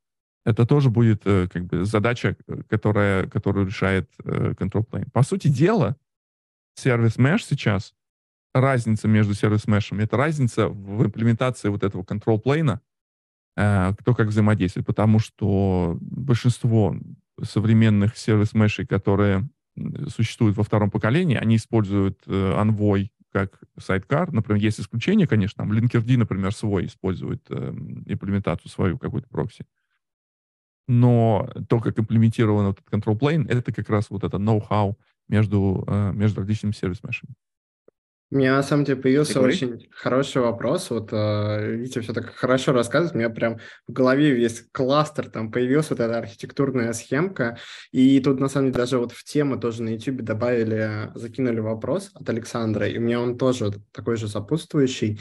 [0.46, 5.10] это тоже будет э, как бы задача, э, которая, которую решает э, control plane.
[5.12, 5.98] По сути дела,
[6.76, 7.96] сервис mesh сейчас,
[8.54, 12.80] разница между сервис мешем, это разница в имплементации вот этого control plane,
[13.58, 16.94] кто как взаимодействует, потому что большинство
[17.42, 19.50] современных сервис мешей, которые
[20.10, 24.32] существуют во втором поколении, они используют Envoy как сайткар.
[24.32, 27.74] Например, есть исключения, конечно, там Linkerd, например, свой использует э,
[28.06, 29.66] имплементацию свою какую-то прокси.
[30.88, 34.96] Но то, как имплементирован этот control plane, это как раз вот это know-how
[35.28, 37.34] между, э, между различными сервис-мешами.
[38.32, 40.90] У меня на самом деле появился очень хороший вопрос.
[40.90, 43.14] Вот э, Витя все так хорошо рассказывает.
[43.16, 47.58] У меня прям в голове весь кластер там появился, вот эта архитектурная схемка.
[47.92, 52.10] И тут на самом деле даже вот в тему тоже на YouTube добавили, закинули вопрос
[52.16, 52.88] от Александра.
[52.88, 55.20] И у меня он тоже такой же сопутствующий.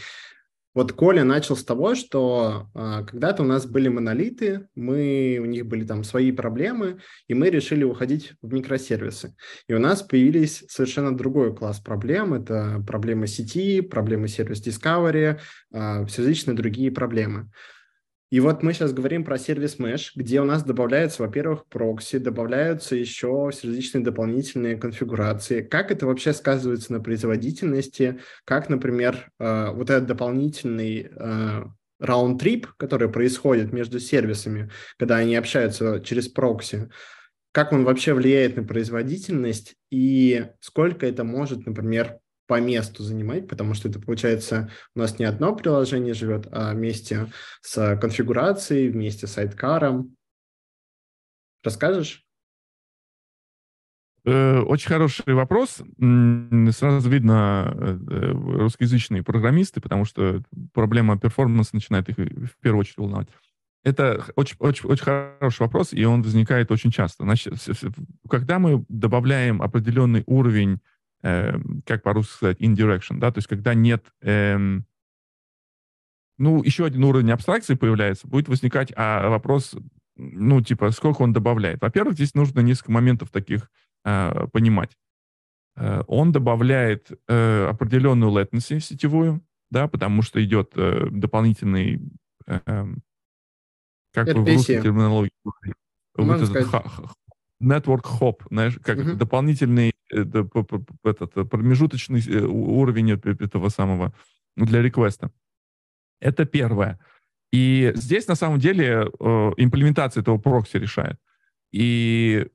[0.74, 5.66] Вот Коля начал с того, что а, когда-то у нас были монолиты, мы, у них
[5.66, 9.36] были там свои проблемы, и мы решили уходить в микросервисы.
[9.68, 12.34] И у нас появились совершенно другой класс проблем.
[12.34, 15.38] Это проблемы сети, проблемы сервис Discovery,
[15.72, 17.50] а, все различные другие проблемы.
[18.30, 22.96] И вот мы сейчас говорим про сервис Mesh, где у нас добавляются, во-первых, прокси, добавляются
[22.96, 25.62] еще различные дополнительные конфигурации.
[25.62, 28.20] Как это вообще сказывается на производительности?
[28.44, 31.64] Как, например, э, вот этот дополнительный э,
[32.00, 36.90] раунд-трип, который происходит между сервисами, когда они общаются через прокси,
[37.52, 43.74] как он вообще влияет на производительность и сколько это может, например, по месту занимать, потому
[43.74, 47.30] что это получается у нас не одно приложение живет, а вместе
[47.62, 50.16] с конфигурацией, вместе с сайткаром.
[51.62, 52.24] Расскажешь?
[54.26, 55.82] Э, очень хороший вопрос.
[56.70, 63.28] Сразу видно э, русскоязычные программисты, потому что проблема перформанса начинает их в первую очередь волновать.
[63.82, 67.24] Это очень, очень, очень хороший вопрос, и он возникает очень часто.
[67.24, 67.54] Значит,
[68.30, 70.80] когда мы добавляем определенный уровень
[71.24, 74.56] э, как по-русски сказать, indirection, да, то есть когда нет, э,
[76.38, 79.74] ну, еще один уровень абстракции появляется, будет возникать а, вопрос,
[80.16, 81.80] ну, типа, сколько он добавляет.
[81.80, 83.70] Во-первых, здесь нужно несколько моментов таких
[84.04, 84.96] э, понимать.
[85.76, 92.00] Э, он добавляет э, определенную latency сетевую, да, потому что идет э, дополнительный,
[92.46, 93.02] э, эм,
[94.12, 94.42] как RPC.
[94.42, 95.32] в русской терминологии,
[96.16, 96.66] вот этот
[97.62, 99.14] network hop, знаешь, как uh-huh.
[99.14, 104.12] дополнительный этот э, промежуточный э, уровень этого самого
[104.56, 105.30] ну, для реквеста.
[106.20, 106.98] Это первое.
[107.52, 111.18] И здесь на самом деле э, имплементация этого прокси решает.
[111.72, 112.46] И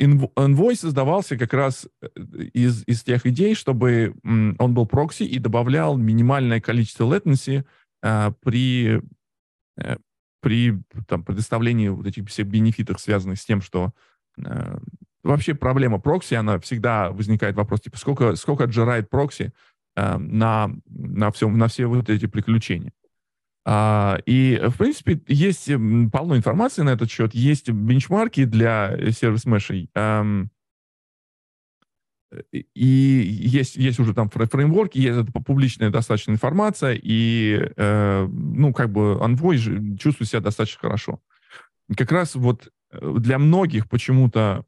[0.00, 1.88] Envoy создавался как раз
[2.54, 7.64] из, из тех идей, чтобы он был прокси и добавлял минимальное количество latency
[8.02, 9.02] э, при,
[9.76, 9.96] э,
[10.40, 13.92] при там, предоставлении вот этих всех бенефитов, связанных с тем, что
[14.38, 14.78] э,
[15.22, 19.52] вообще проблема прокси, она всегда возникает вопрос, типа, сколько, сколько отжирает прокси
[19.96, 22.92] э, на, на, всем, на все вот эти приключения.
[23.64, 25.70] А, и, в принципе, есть
[26.10, 30.50] полно информации на этот счет, есть бенчмарки для сервис-мешей, эм,
[32.52, 38.90] и есть, есть уже там фреймворки, есть это публичная достаточно информация, и, э, ну, как
[38.90, 41.20] бы Envoy чувствует себя достаточно хорошо.
[41.96, 44.64] Как раз вот э, для многих почему-то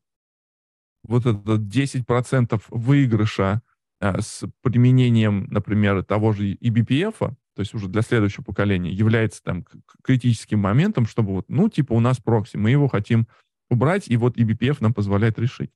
[1.10, 3.62] вот это 10% выигрыша
[4.00, 9.64] э, с применением, например, того же eBPF, то есть уже для следующего поколения, является там
[10.02, 13.26] критическим моментом, чтобы вот, ну, типа у нас прокси, мы его хотим
[13.68, 15.70] убрать, и вот eBPF нам позволяет решить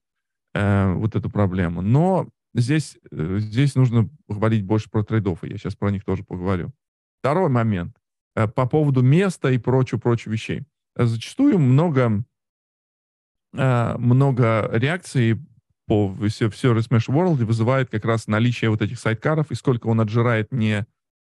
[0.55, 1.83] э, вот эту проблему.
[1.83, 6.73] Но здесь, э, здесь нужно говорить больше про трейдов, я сейчас про них тоже поговорю.
[7.21, 7.97] Второй момент.
[8.37, 10.63] Э, по поводу места и прочего-прочего вещей.
[10.97, 12.25] Зачастую много,
[13.55, 15.39] э, много реакций
[15.87, 20.01] по в Service Mesh World вызывает как раз наличие вот этих сайткаров и сколько он
[20.01, 20.87] отжирает не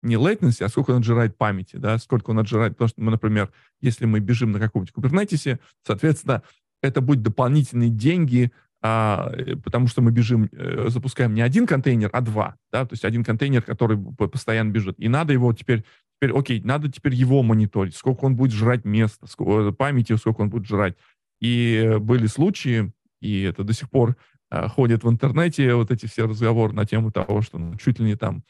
[0.04, 3.52] не latency, а сколько он отжирает памяти, да, сколько он отжирает, потому что мы, например,
[3.82, 6.42] если мы бежим на каком-нибудь Kubernetes, соответственно,
[6.82, 8.52] это будет дополнительные деньги
[8.84, 12.94] а, э, потому что мы бежим, э, запускаем не один контейнер, а два, да, то
[12.94, 15.84] есть один контейнер, который постоянно бежит, и надо его теперь,
[16.20, 20.50] теперь, окей, надо теперь его мониторить, сколько он будет жрать места, сколько, памяти, сколько он
[20.50, 20.96] будет жрать.
[21.42, 24.16] И были случаи, и это до сих пор
[24.50, 28.06] а, ходят в интернете вот эти все разговоры на тему того, что ну, чуть ли
[28.06, 28.44] не там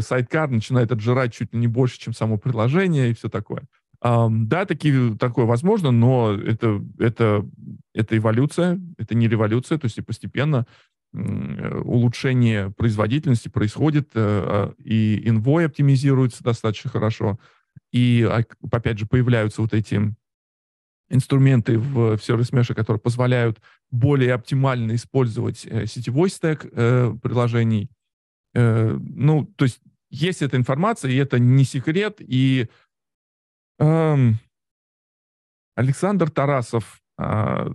[0.00, 3.62] сайткар начинает отжирать чуть ли не больше, чем само приложение и все такое.
[4.04, 7.48] Um, да, такие, такое возможно, но это, это,
[7.94, 10.66] это эволюция, это не революция, то есть и постепенно
[11.14, 17.38] улучшение производительности происходит, э, а, и инвой оптимизируется достаточно хорошо,
[17.92, 20.14] и, а, опять же, появляются вот эти
[21.12, 27.90] инструменты в, в Service Mesh, которые позволяют более оптимально использовать э, сетевой стек э, приложений.
[28.54, 32.68] Э, ну, то есть есть эта информация, и это не секрет, и
[33.82, 34.38] Эм,
[35.74, 37.70] Александр Тарасов э,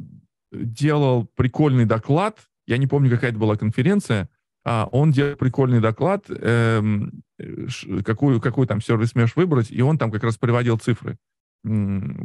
[0.51, 2.39] делал прикольный доклад.
[2.65, 4.29] Я не помню, какая это была конференция.
[4.63, 6.81] А он делал прикольный доклад, э,
[8.05, 11.17] какую, какой там сервис меш выбрать, и он там как раз приводил цифры.
[11.63, 11.69] У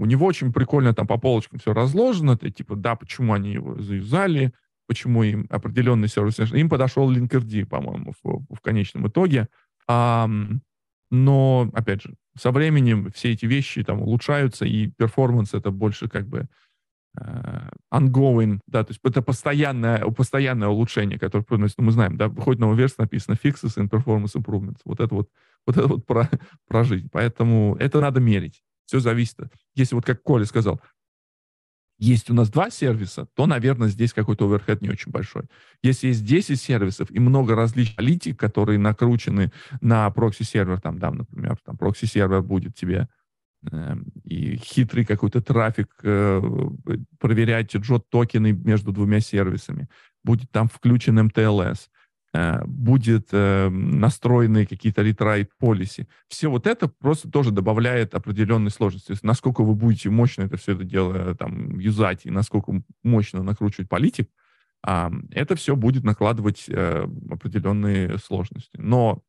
[0.06, 2.32] него очень прикольно там по полочкам все разложено.
[2.32, 4.52] Это типа, да, почему они его заюзали,
[4.86, 9.48] почему им определенный сервис Им подошел Linkerd, по-моему, в, в конечном итоге.
[9.88, 10.28] А,
[11.10, 16.26] но, опять же, со временем все эти вещи там улучшаются, и перформанс это больше как
[16.26, 16.48] бы
[17.18, 22.28] uh, ongoing, да, то есть это постоянное, постоянное улучшение, которое приносит, ну, мы знаем, да,
[22.28, 24.80] выходит новая версия, написано fixes and performance improvements.
[24.84, 25.28] Вот это вот,
[25.66, 26.30] вот это вот про,
[26.68, 27.08] про жизнь.
[27.12, 28.62] Поэтому это надо мерить.
[28.86, 29.38] Все зависит.
[29.74, 30.80] Если вот как Коля сказал,
[32.02, 35.44] есть у нас два сервиса, то, наверное, здесь какой-то overhead не очень большой.
[35.84, 41.58] Если есть 10 сервисов и много различных политик, которые накручены на прокси-сервер, там, да, например,
[41.64, 43.08] там прокси-сервер будет тебе
[43.70, 46.42] э, и хитрый какой-то трафик э,
[47.20, 49.88] проверять JWT-токены между двумя сервисами,
[50.24, 51.88] будет там включен mTLS,
[52.64, 56.08] будет э, настроены какие-то ретрайт полиси.
[56.28, 59.08] Все вот это просто тоже добавляет определенной сложности.
[59.08, 63.42] То есть насколько вы будете мощно это все это дело там юзать и насколько мощно
[63.42, 64.30] накручивать политик,
[64.86, 68.78] э, это все будет накладывать э, определенные сложности.
[68.78, 69.22] Но,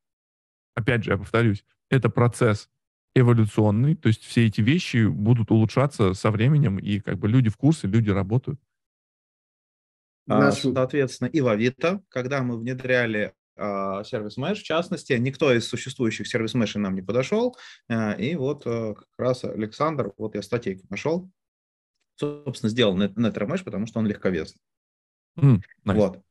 [0.74, 2.70] опять же, я повторюсь, это процесс
[3.16, 7.58] эволюционный, то есть все эти вещи будут улучшаться со временем, и как бы люди в
[7.58, 8.60] курсе, люди работают.
[10.27, 10.62] А, Наш...
[10.62, 16.27] Соответственно, и в Авито, когда мы внедряли а, сервис Mesh, в частности, никто из существующих
[16.27, 17.57] сервис Mesh нам не подошел,
[17.89, 21.29] а, и вот как раз Александр, вот я статейку нашел,
[22.15, 24.62] собственно, сделал NetRemesh, потому что он легковесный.
[25.39, 25.95] Mm, nice.
[25.95, 26.21] Вот.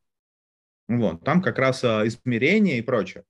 [0.88, 3.24] Вот, там как раз измерения и прочее.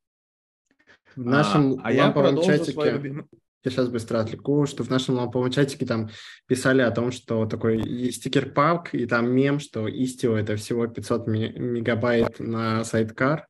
[1.15, 2.73] В нашем а, а я продолжу чатике...
[2.73, 3.29] свою
[3.65, 6.11] я сейчас быстро отвлеку, что в нашем ламповом чатике там
[6.47, 12.41] писали о том, что такой стикер-пак, и там мем, что Istio это всего 500 мегабайт
[12.41, 13.47] на сайткар,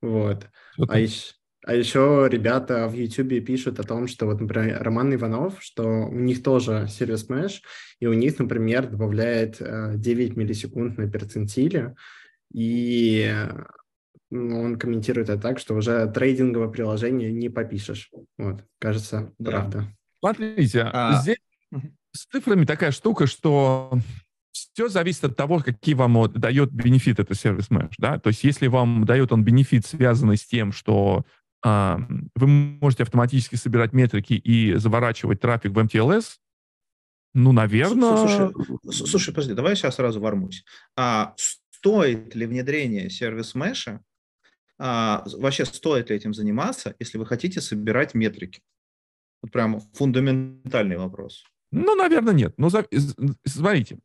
[0.00, 0.46] вот.
[0.88, 5.56] А еще, а еще ребята в YouTube пишут о том, что вот, например, Роман Иванов,
[5.60, 7.60] что у них тоже сервис Mesh,
[8.00, 11.94] и у них, например, добавляет 9 э, миллисекунд на перцентиле,
[12.54, 13.34] и
[14.30, 18.10] он комментирует это так, что уже трейдинговое приложение не попишешь.
[18.36, 19.50] Вот, кажется, да.
[19.50, 19.96] правда.
[20.20, 21.20] Смотрите, а...
[21.20, 21.38] здесь
[22.12, 23.98] с цифрами такая штука, что
[24.52, 28.66] все зависит от того, какие вам дает бенефит это сервис Mesh, да, то есть если
[28.66, 31.24] вам дает он бенефит, связанный с тем, что
[31.64, 32.00] а,
[32.34, 36.36] вы можете автоматически собирать метрики и заворачивать трафик в MTLS,
[37.34, 38.16] Ну, наверное...
[38.16, 40.64] Слушай, слушай, подожди, давай я сейчас сразу вормусь.
[40.96, 44.00] А стоит ли внедрение сервис меша?
[44.78, 48.60] А, вообще стоит ли этим заниматься, если вы хотите собирать метрики?
[49.42, 51.44] Вот прям фундаментальный вопрос.
[51.70, 52.54] Ну, наверное, нет.
[52.56, 53.98] Но смотрите,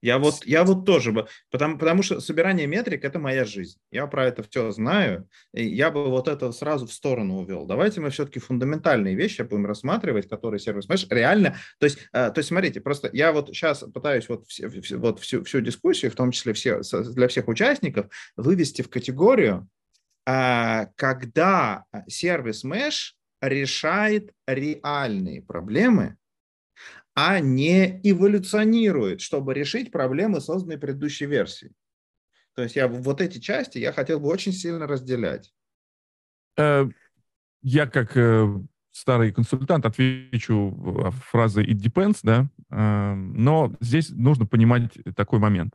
[0.00, 3.78] я вот, я вот тоже бы, потому, потому что собирание метрик– это моя жизнь.
[3.90, 7.66] Я про это все знаю, и я бы вот это сразу в сторону увел.
[7.66, 11.56] Давайте мы все-таки фундаментальные вещи будем рассматривать, которые сервис меш реально.
[11.78, 15.42] То есть, э, то есть, смотрите, просто я вот сейчас пытаюсь вот, все, вот всю,
[15.44, 19.68] всю дискуссию, в том числе все, для всех участников, вывести в категорию,
[20.26, 26.16] э, когда сервис меш решает реальные проблемы,
[27.20, 31.72] а не эволюционирует, чтобы решить проблемы, созданные предыдущей версией.
[32.54, 35.52] То есть я вот эти части я хотел бы очень сильно разделять.
[36.56, 36.86] Э,
[37.60, 38.46] я как э,
[38.92, 45.74] старый консультант отвечу фразой «it depends», да, э, но здесь нужно понимать такой момент.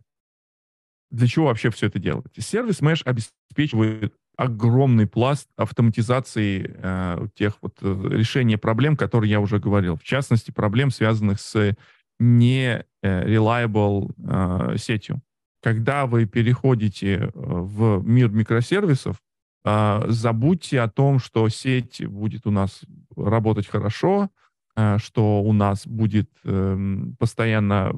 [1.12, 2.32] Для чего вообще все это делать?
[2.38, 9.60] Сервис Mesh обеспечивает огромный пласт автоматизации э, тех вот э, решения проблем, которые я уже
[9.60, 9.98] говорил.
[9.98, 11.76] В частности, проблем, связанных с
[12.20, 15.22] не э, reliable э, сетью.
[15.62, 19.18] Когда вы переходите э, в мир микросервисов,
[19.66, 22.82] э, забудьте о том, что сеть будет у нас
[23.16, 24.30] работать хорошо,
[24.76, 26.78] э, что у нас будет э,
[27.20, 27.94] постоянно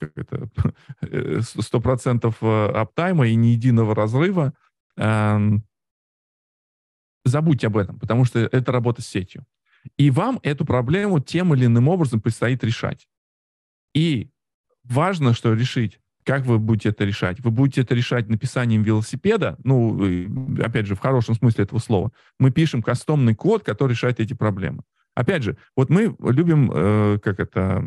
[0.00, 0.48] как это,
[1.02, 4.54] 100% э, аптайма и ни единого разрыва.
[5.00, 5.64] Эм,
[7.24, 9.46] забудьте об этом, потому что это работа с сетью.
[9.96, 13.08] И вам эту проблему тем или иным образом предстоит решать.
[13.94, 14.28] И
[14.84, 17.40] важно, что решить, как вы будете это решать.
[17.40, 19.98] Вы будете это решать написанием велосипеда, ну,
[20.62, 22.12] опять же, в хорошем смысле этого слова.
[22.38, 24.82] Мы пишем кастомный код, который решает эти проблемы.
[25.14, 27.82] Опять же, вот мы любим, э, как это,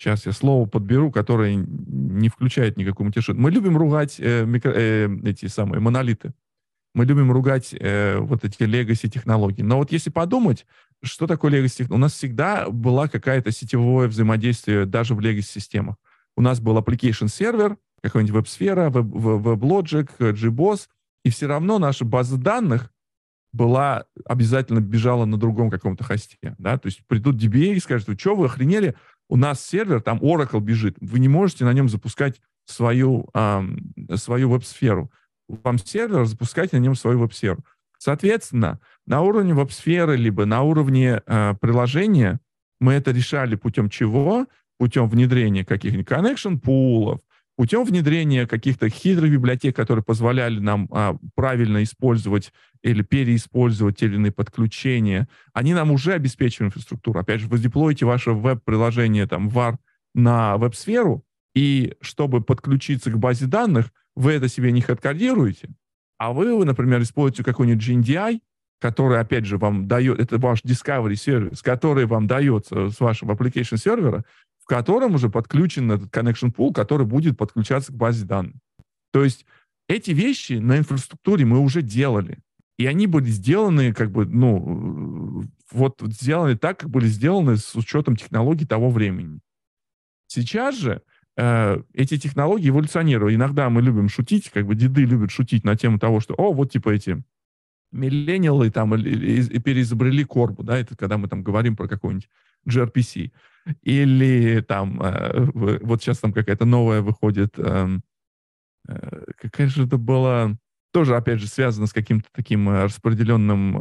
[0.00, 3.38] сейчас я слово подберу, которое не включает никакую матюшину.
[3.38, 6.32] Мы любим ругать э, микро, э, эти самые монолиты.
[6.94, 9.62] Мы любим ругать э, вот эти legacy технологии.
[9.62, 10.66] Но вот если подумать,
[11.02, 15.96] что такое legacy У нас всегда была какая-то сетевое взаимодействие даже в legacy системах.
[16.34, 20.88] У нас был application сервер, какой-нибудь веб-сфера, WebLogic, JBoss,
[21.24, 22.90] и все равно наша база данных
[23.52, 28.36] была обязательно бежала на другом каком-то хосте, да, то есть придут DBA и скажут, что
[28.36, 28.94] вы охренели,
[29.30, 34.50] у нас сервер, там Oracle бежит, вы не можете на нем запускать свою, эм, свою
[34.50, 35.10] веб-сферу.
[35.48, 37.64] Вам сервер, запускайте на нем свою веб-сферу.
[37.96, 42.40] Соответственно, на уровне веб-сферы, либо на уровне э, приложения
[42.80, 44.46] мы это решали путем чего?
[44.78, 47.20] Путем внедрения каких-нибудь connection пулов,
[47.60, 54.14] путем внедрения каких-то хитрых библиотек, которые позволяли нам а, правильно использовать или переиспользовать те или
[54.14, 57.20] иные подключения, они нам уже обеспечивают инфраструктуру.
[57.20, 59.76] Опять же, вы деплоите ваше веб-приложение, там, VAR
[60.14, 61.22] на веб-сферу,
[61.54, 65.68] и чтобы подключиться к базе данных, вы это себе не хэдкодируете,
[66.16, 68.40] а вы, например, используете какой-нибудь GNDI,
[68.80, 73.76] который, опять же, вам дает, это ваш Discovery сервис, который вам дается с вашего application
[73.76, 74.24] сервера,
[74.70, 78.54] котором уже подключен этот connection pool, который будет подключаться к базе данных.
[79.12, 79.44] То есть
[79.88, 82.38] эти вещи на инфраструктуре мы уже делали.
[82.78, 88.14] И они были сделаны, как бы, ну, вот сделаны так, как были сделаны с учетом
[88.14, 89.40] технологий того времени.
[90.28, 91.02] Сейчас же
[91.36, 93.34] э, эти технологии эволюционируют.
[93.34, 96.70] Иногда мы любим шутить, как бы деды любят шутить на тему того, что, о, вот
[96.70, 97.20] типа эти
[97.90, 102.30] миллениалы там переизобрели корбу, да, это когда мы там говорим про какой-нибудь
[102.68, 103.32] gRPC.
[103.82, 108.02] Или там, э, вот сейчас там какая-то новая выходит, эм,
[108.88, 110.56] э, какая же это была,
[110.92, 113.78] тоже, опять же, связана с каким-то таким э, распределенным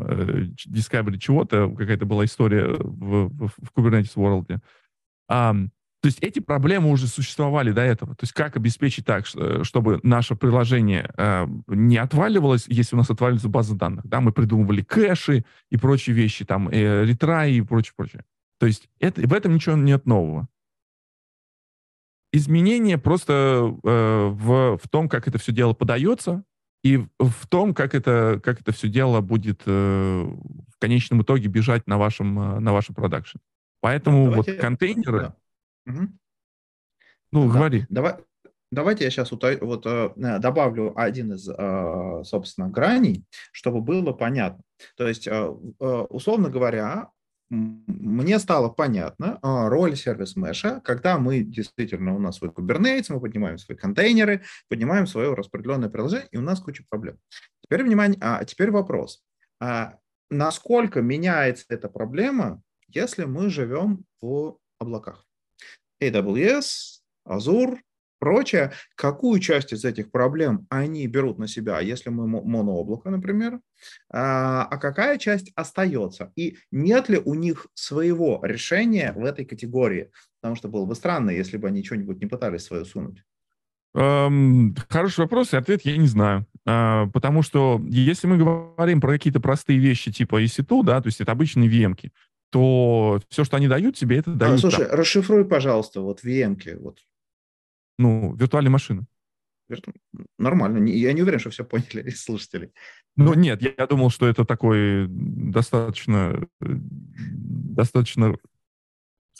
[0.68, 4.60] Discovery чего-то, какая-то была история в, в, в Kubernetes World.
[5.32, 5.70] Um,
[6.02, 8.16] то есть эти проблемы уже существовали до этого.
[8.16, 9.26] То есть как обеспечить так,
[9.64, 14.08] чтобы наше приложение э, не отваливалось, если у нас отваливается база данных.
[14.08, 18.24] Да, мы придумывали кэши и прочие вещи, там, э, ретраи и прочее, прочее.
[18.60, 20.48] То есть это, в этом ничего нет нового.
[22.32, 23.34] Изменение просто
[23.84, 26.44] э, в, в том, как это все дело подается,
[26.84, 29.72] и в том, как это, как это все дело будет э,
[30.22, 33.42] в конечном итоге бежать на вашем, э, на вашем продакшене.
[33.82, 35.20] Поэтому давайте, вот контейнеры...
[35.20, 35.36] Да.
[35.92, 36.08] Угу.
[37.32, 37.54] Ну, да.
[37.54, 37.86] говори.
[37.90, 38.16] Давай,
[38.72, 44.64] давайте я сейчас вот, вот э, добавлю один из, э, собственно, граней, чтобы было понятно.
[44.96, 45.28] То есть,
[45.80, 47.10] условно говоря,
[47.50, 53.58] мне стало понятна роль сервис меша, когда мы действительно, у нас свой Kubernetes, мы поднимаем
[53.58, 57.18] свои контейнеры, поднимаем свое распределенное приложение, и у нас куча проблем.
[57.64, 59.24] Теперь внимание, а теперь вопрос.
[59.60, 59.98] А
[60.30, 65.26] насколько меняется эта проблема если мы живем в облаках.
[66.02, 67.78] AWS, Azure,
[68.20, 73.60] прочее, какую часть из этих проблем они берут на себя, если мы монооблако, например,
[74.12, 76.32] а, а какая часть остается?
[76.36, 80.12] И нет ли у них своего решения в этой категории?
[80.42, 83.24] Потому что было бы странно, если бы они что-нибудь не пытались свое сунуть.
[83.96, 86.46] Эм, хороший вопрос, и ответ я не знаю.
[86.66, 91.22] Э, потому что если мы говорим про какие-то простые вещи типа EC2, да, то есть
[91.22, 92.12] это обычные VM-ки,
[92.52, 94.58] то все, что они дают тебе, это а, дают...
[94.58, 94.98] А, слушай, там.
[94.98, 96.78] расшифруй, пожалуйста, вот VM-ки.
[96.80, 97.00] Вот.
[98.00, 99.06] Ну, виртуальные машины.
[100.38, 100.88] Нормально.
[100.88, 102.72] Я не уверен, что все поняли из слушателей.
[103.18, 108.38] Ну, нет, я, я думал, что это такой достаточно, достаточно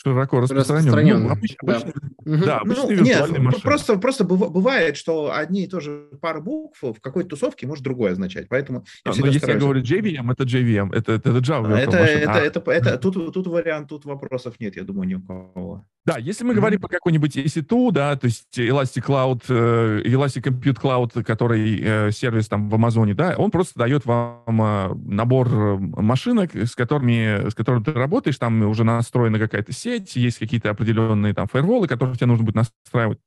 [0.02, 1.22] широко распространен.
[1.22, 1.76] Ну, обыч, да.
[1.76, 2.44] Обычный, угу.
[2.44, 3.62] да, обычные ну, виртуальные нет, машины.
[3.62, 8.12] Просто, просто бывает, что одни и то же пара букв в какой-то тусовке может другое
[8.12, 8.48] означать.
[8.48, 9.62] Поэтому я а, но если стараюсь...
[9.62, 11.74] я говорю JVM, это JVM, это, это, это Java.
[11.74, 12.38] Это, это, а.
[12.38, 15.86] это, это, тут, тут вариант, тут вопросов нет, я думаю, ни у кого.
[16.06, 16.56] Да, если мы mm-hmm.
[16.56, 22.10] говорим про какой-нибудь EC2, да, то есть Elastic Cloud, э, Elastic Compute Cloud, который э,
[22.10, 27.54] сервис там в Амазоне, да, он просто дает вам э, набор машинок, с которыми, с
[27.54, 32.26] которыми ты работаешь, там уже настроена какая-то сеть, есть какие-то определенные там фаерволы, которые тебе
[32.28, 33.18] нужно будет настраивать.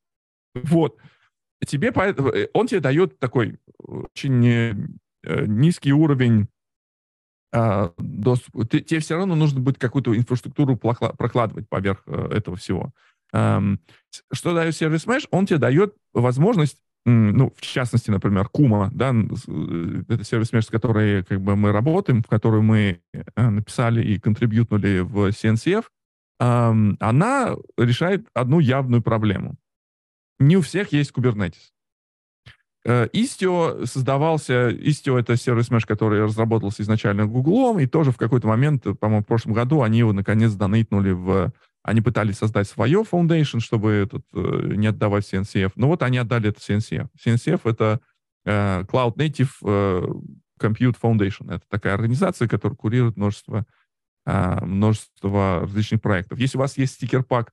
[0.55, 0.97] Вот.
[1.65, 1.93] Тебе,
[2.53, 6.52] он тебе дает такой очень низкий уровень а,
[7.97, 8.67] доступ.
[8.69, 12.91] Ты, тебе все равно нужно будет какую-то инфраструктуру прокладывать поверх э, этого всего.
[13.31, 15.27] Что дает сервис Mesh?
[15.31, 20.67] Он тебе дает возможность ну, в частности, например, Кума, да, э, это сервис Mesh, с
[20.67, 25.85] которой как бы мы работаем, в которую мы э, написали и контрибьютнули в CNCF,
[26.39, 29.55] она решает одну явную проблему.
[30.39, 31.71] Не у всех есть Kubernetes.
[32.85, 38.47] Э, Istio создавался, Istio это сервис Mesh, который разработался изначально Гуглом, и тоже в какой-то
[38.47, 41.53] момент, по-моему, в прошлом году они его наконец донейтнули в...
[41.81, 45.71] Они пытались создать свое Foundation, чтобы этот, э, не отдавать CNCF.
[45.75, 47.07] Но вот они отдали это CNCF.
[47.25, 47.99] CNCF— это
[48.45, 50.21] uh, Cloud Native uh,
[50.61, 51.53] Compute Foundation.
[51.53, 53.65] Это такая организация, которая курирует множество,
[54.25, 56.39] uh, множество различных проектов.
[56.39, 57.51] Если у вас есть стикер-пак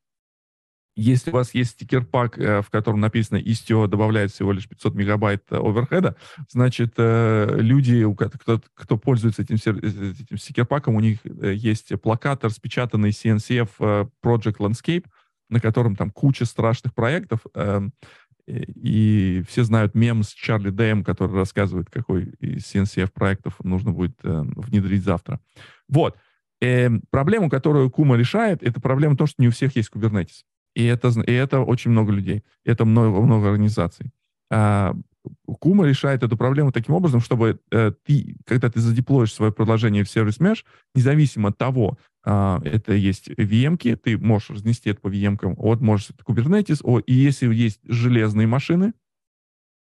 [0.97, 5.43] если у вас есть стикер-пак, э, в котором написано Istio добавляет всего лишь 500 мегабайт
[5.51, 6.17] э, оверхеда,
[6.49, 14.09] значит, э, люди, кто, кто пользуется этим, этим стикер-паком, у них есть плакат, распечатанный CNCF
[14.23, 15.07] Project Landscape,
[15.49, 17.93] на котором там куча страшных проектов, эм,
[18.47, 24.19] и все знают мем с Чарли Дэем, который рассказывает, какой из CNCF проектов нужно будет
[24.23, 25.41] внедрить завтра.
[25.89, 26.17] Вот.
[26.61, 30.43] Эм, проблему, которую Кума решает, это проблема то, что не у всех есть Kubernetes.
[30.75, 32.45] И это, и это очень много людей.
[32.65, 34.13] Это много, много организаций.
[34.51, 34.95] А,
[35.59, 40.11] Кума решает эту проблему таким образом, чтобы э, ты, когда ты задеплоишь свое приложение в
[40.11, 40.65] сервис Mesh,
[40.95, 46.11] независимо от того, э, это есть VM-ки, ты можешь разнести это по VM-кам, вот можешь
[46.11, 48.95] это Kubernetes, о, и если есть железные машины,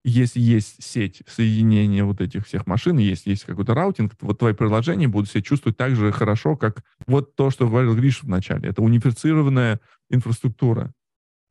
[0.05, 5.07] если есть сеть соединения вот этих всех машин, есть, есть какой-то раутинг, вот твои приложения
[5.07, 8.69] будут себя чувствовать так же хорошо, как вот то, что говорил Гриша в начале.
[8.69, 9.79] Это унифицированная
[10.09, 10.93] инфраструктура.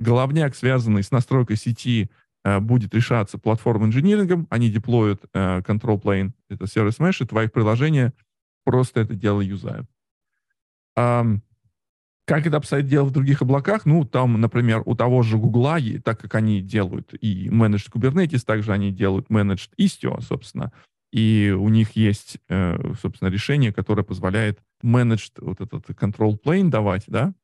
[0.00, 2.10] Головняк, связанный с настройкой сети,
[2.44, 8.12] э, будет решаться платформ-инжинирингом, они деплоят э, control plane, это сервис mesh, и твои приложения
[8.64, 9.88] просто это дело юзают.
[12.24, 13.84] Как это обстоит дело в других облаках?
[13.84, 18.72] Ну, там, например, у того же Гугла, так как они делают и Managed Kubernetes, также
[18.72, 20.72] они делают Managed Istio, собственно,
[21.12, 27.04] и у них есть, э, собственно, решение, которое позволяет Managed вот этот control plane давать,
[27.08, 27.34] да,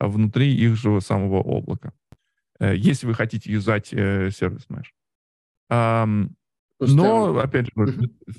[0.00, 1.92] внутри их же самого облака,
[2.58, 4.88] э, если вы хотите юзать э, сервис Mesh.
[6.80, 7.72] Но, опять же,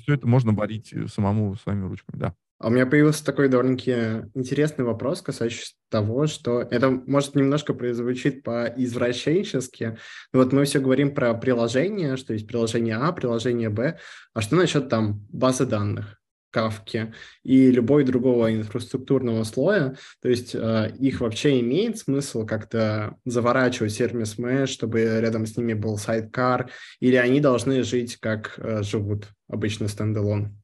[0.02, 2.34] все это можно варить самому своими ручками, да.
[2.62, 8.44] А у меня появился такой довольно-таки интересный вопрос, касающийся того, что это может немножко прозвучит
[8.44, 9.98] по-извращенчески.
[10.32, 13.98] Вот мы все говорим про приложение, что есть приложение А, приложение Б.
[14.32, 16.21] А что насчет там базы данных?
[16.52, 19.96] Кавки и любой другого инфраструктурного слоя.
[20.20, 25.74] То есть э, их вообще имеет смысл как-то заворачивать сервис mesh, чтобы рядом с ними
[25.74, 30.56] был сайдкар, или они должны жить как э, живут обычно стендалон?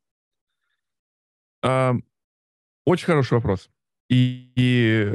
[2.89, 3.69] Очень хороший вопрос.
[4.09, 5.13] И, и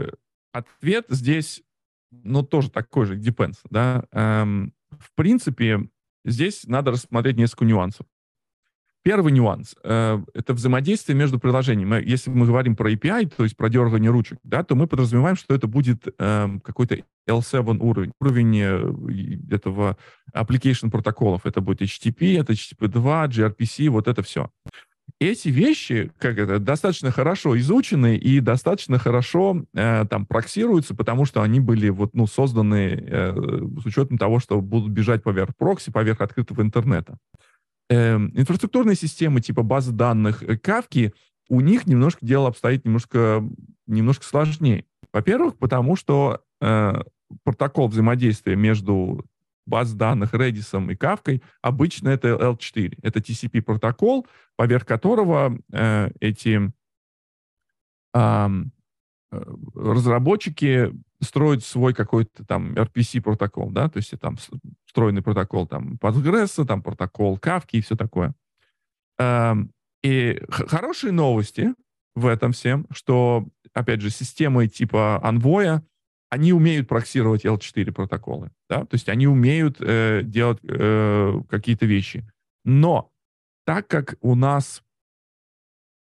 [0.51, 1.63] ответ здесь,
[2.11, 4.05] ну, тоже такой же, depends, да.
[4.11, 5.79] Эм, в принципе,
[6.23, 8.05] здесь надо рассмотреть несколько нюансов.
[9.03, 12.01] Первый нюанс э,— это взаимодействие между приложениями.
[12.05, 15.53] Если мы говорим про API, то есть про дергание ручек, да, то мы подразумеваем, что
[15.53, 16.99] это будет э, какой-то
[17.29, 19.97] L7 уровень, уровень э, этого
[20.33, 21.45] application протоколов.
[21.45, 24.49] Это будет HTTP, это HTTP2, gRPC, вот это все.
[25.19, 31.41] эти вещи, как это, достаточно хорошо изучены и достаточно хорошо э, там проксируются, потому что
[31.41, 33.33] они были вот, ну, созданы э,
[33.81, 37.17] с учетом того, что будут бежать поверх прокси, поверх открытого интернета.
[37.89, 41.13] Инфраструктурные системы типа базы данных э, Кавки,
[41.49, 43.43] у них немножко дело обстоит немножко,
[43.87, 44.85] немножко сложнее.
[45.11, 46.93] Во-первых, потому что э,
[47.43, 49.25] протокол взаимодействия между
[49.65, 52.99] баз данных Redis и Kafka, обычно это L4.
[53.01, 56.71] Это TCP протокол, поверх которого э, эти
[58.13, 58.49] э,
[59.75, 60.91] разработчики
[61.23, 64.37] строят свой какой-то там RPC протокол, да, то есть там
[64.85, 68.33] встроенный протокол там Postgres, там протокол Kafka и все такое.
[69.19, 69.55] Э,
[70.03, 71.73] и хорошие новости
[72.15, 75.81] в этом всем, что, опять же, системы типа Envoy,
[76.29, 82.27] они умеют проксировать L4 протоколы, да, то есть они умеют э, делать э, какие-то вещи.
[82.65, 83.11] Но
[83.65, 84.82] так как у нас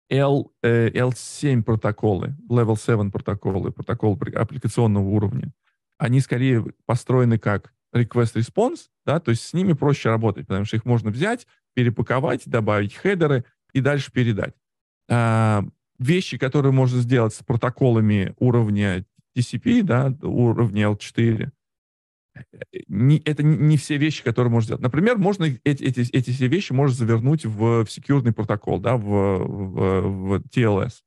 [0.10, 5.51] L, э, L7 протоколы, Level 7 протоколы, протокол аппликационного уровня,
[5.97, 10.86] они скорее построены как request-response, да, то есть с ними проще работать, потому что их
[10.86, 14.55] можно взять, перепаковать, добавить хедеры и дальше передать.
[15.10, 15.64] А,
[15.99, 19.05] вещи, которые можно сделать с протоколами уровня
[19.36, 21.49] TCP, да, уровня L4,
[22.88, 24.84] не, это не все вещи, которые можно сделать.
[24.84, 29.04] Например, можно эти, эти, эти все вещи можно завернуть в, в секьюрный протокол, да, в,
[29.04, 31.02] в, в TLS.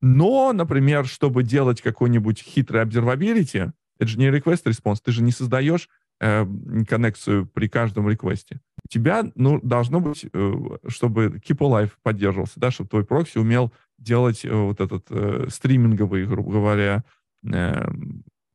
[0.00, 5.30] Но, например, чтобы делать какой-нибудь хитрый observability, это же не request response, ты же не
[5.30, 5.88] создаешь
[6.20, 6.46] э,
[6.88, 8.60] коннекцию при каждом реквесте.
[8.84, 10.52] У тебя ну, должно быть, э,
[10.88, 16.26] чтобы keep alive поддерживался, да, чтобы твой прокси умел делать э, вот этот э, стриминговый,
[16.26, 17.04] грубо говоря,
[17.44, 17.90] э,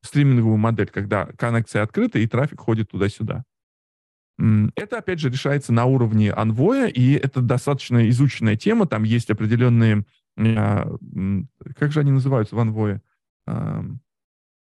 [0.05, 3.43] стриминговую модель, когда коннекция открыта и трафик ходит туда-сюда.
[4.37, 8.85] Это, опять же, решается на уровне анвоя, и это достаточно изученная тема.
[8.85, 10.05] Там есть определенные...
[10.37, 10.93] А,
[11.77, 13.01] как же они называются в анвое?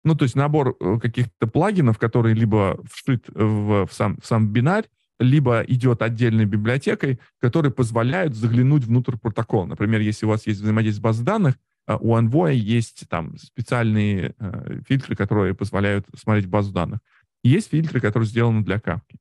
[0.03, 4.85] Ну, то есть набор э, каких-то плагинов, которые либо вшит в, сам, в сам бинарь,
[5.19, 9.67] либо идет отдельной библиотекой, которые позволяют заглянуть внутрь протокола.
[9.67, 11.59] Например, если у вас есть взаимодействие с базой данных,
[11.97, 16.99] у Envoy есть там специальные э, фильтры, которые позволяют смотреть базу данных.
[17.43, 19.17] есть фильтры, которые сделаны для капки.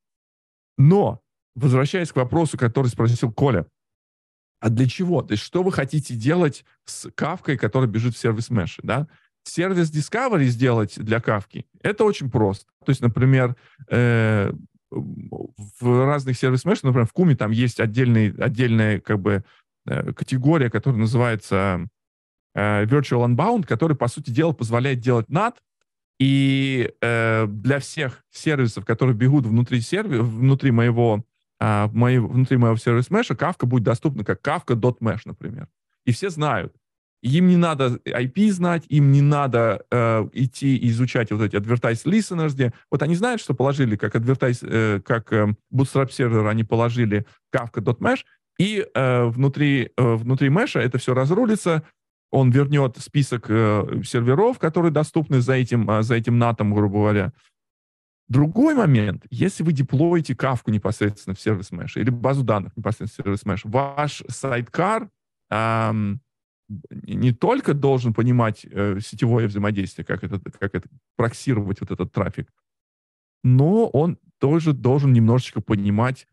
[0.78, 1.20] Но,
[1.54, 3.66] возвращаясь к вопросу, который спросил Коля,
[4.60, 5.22] а для чего?
[5.22, 9.08] То есть что вы хотите делать с кавкой, которая бежит в сервис Mesh, да?
[9.42, 12.66] Сервис Discovery сделать для кавки, это очень просто.
[12.84, 13.56] То есть, например,
[13.88, 14.52] э,
[14.90, 19.44] в разных сервис Mesh, например, в Куме там есть отдельный, отдельная как бы
[19.86, 21.88] э, категория, которая называется
[22.54, 25.54] э, Virtual Unbound, который, по сути дела, позволяет делать NAT,
[26.18, 30.18] и э, для всех сервисов, которые бегут внутри, серви...
[30.18, 31.24] внутри моего
[31.58, 35.68] э, моего, внутри моего сервис меша, Kafka будет доступна как kafka.mesh, например.
[36.04, 36.74] И все знают.
[37.22, 42.52] Им не надо IP знать, им не надо э, идти изучать вот эти advertise listeners,
[42.52, 47.26] где вот они знают, что положили как advertise, э, как э, bootstrap сервер, они положили
[47.50, 48.24] kafka.mesh,
[48.58, 51.82] и э, внутри, э, внутри меша это все разрулится,
[52.30, 57.32] он вернет список э, серверов, которые доступны за этим, э, за этим натом, грубо говоря.
[58.28, 63.38] Другой момент, если вы деплоите кавку непосредственно в сервис Mesh или базу данных непосредственно в
[63.38, 65.10] сервис Mesh, ваш сайткар
[65.50, 66.20] эм,
[66.90, 72.52] не только должен понимать э, сетевое взаимодействие, как это, как это проксировать вот этот трафик,
[73.42, 76.28] но он тоже должен немножечко понимать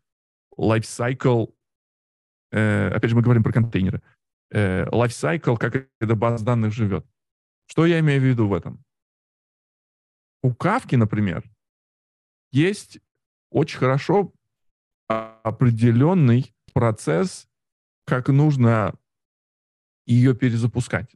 [0.56, 1.52] lifecycle,
[2.52, 4.02] э, опять же, мы говорим про контейнеры,
[4.50, 7.06] э, lifecycle, как эта база данных живет.
[7.66, 8.84] Что я имею в виду в этом?
[10.42, 11.44] У Кавки, например,
[12.52, 12.98] есть
[13.50, 14.32] очень хорошо
[15.08, 17.48] определенный процесс,
[18.06, 18.94] как нужно
[20.06, 21.14] ее перезапускать.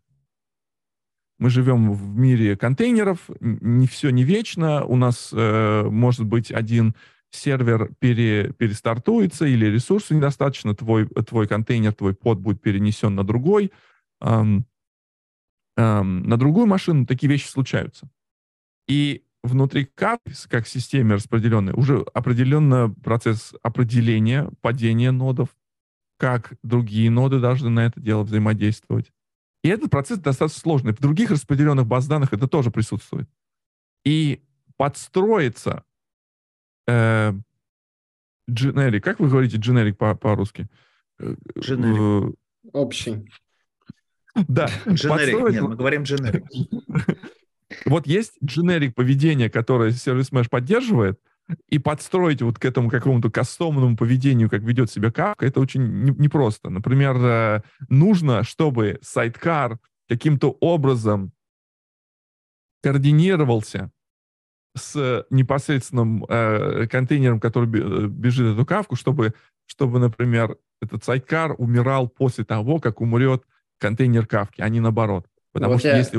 [1.38, 6.94] Мы живем в мире контейнеров, не все не вечно, у нас э, может быть один
[7.32, 13.72] сервер пере, перестартуется или ресурсов недостаточно, твой, твой контейнер, твой под будет перенесен на другой,
[14.20, 14.66] эм,
[15.76, 18.10] эм, на другую машину, такие вещи случаются.
[18.88, 25.48] И внутри CAPS, как системе распределенной, уже определенно процесс определения падения нодов,
[26.18, 29.10] как другие ноды должны на это дело взаимодействовать.
[29.64, 30.92] И этот процесс достаточно сложный.
[30.92, 33.28] В других распределенных баз данных это тоже присутствует.
[34.04, 34.42] И
[34.76, 35.84] подстроиться
[36.86, 37.32] э,
[38.50, 40.68] generic, как вы говорите generic по- по-русски?
[41.20, 42.34] Generic.
[42.64, 43.28] Э, Общий.
[44.34, 44.66] Да.
[44.86, 46.44] Generic, нет, мы говорим generic.
[47.86, 51.18] Вот есть generic поведение, которое сервис Mesh поддерживает,
[51.68, 56.70] и подстроить вот к этому какому-то кастомному поведению, как ведет себя Kafka, это очень непросто.
[56.70, 59.78] Например, э, нужно, чтобы сайткар
[60.08, 61.32] каким-то образом
[62.82, 63.90] координировался
[64.74, 69.34] с непосредственным э, контейнером, который э, бежит эту кавку, чтобы,
[69.66, 73.44] чтобы, например, этот сайткар умирал после того, как умрет
[73.78, 75.26] контейнер кавки, а не наоборот.
[75.52, 75.98] Потому вот что я...
[75.98, 76.18] если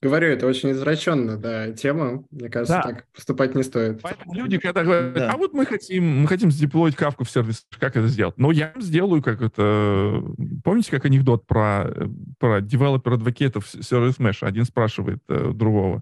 [0.00, 2.24] Говорю, это очень извращенная да, тема.
[2.30, 2.82] Мне кажется, да.
[2.82, 4.00] так поступать не стоит.
[4.00, 5.32] Поэтому люди, когда говорят, да.
[5.32, 8.38] а вот мы хотим, мы хотим задеплоить Кафку в сервис, как это сделать?
[8.38, 10.22] Ну, я сделаю, как это...
[10.62, 11.92] Помните, как анекдот про,
[12.38, 14.46] про developer-адвокатов service Mesh?
[14.46, 16.00] Один спрашивает э, другого, э,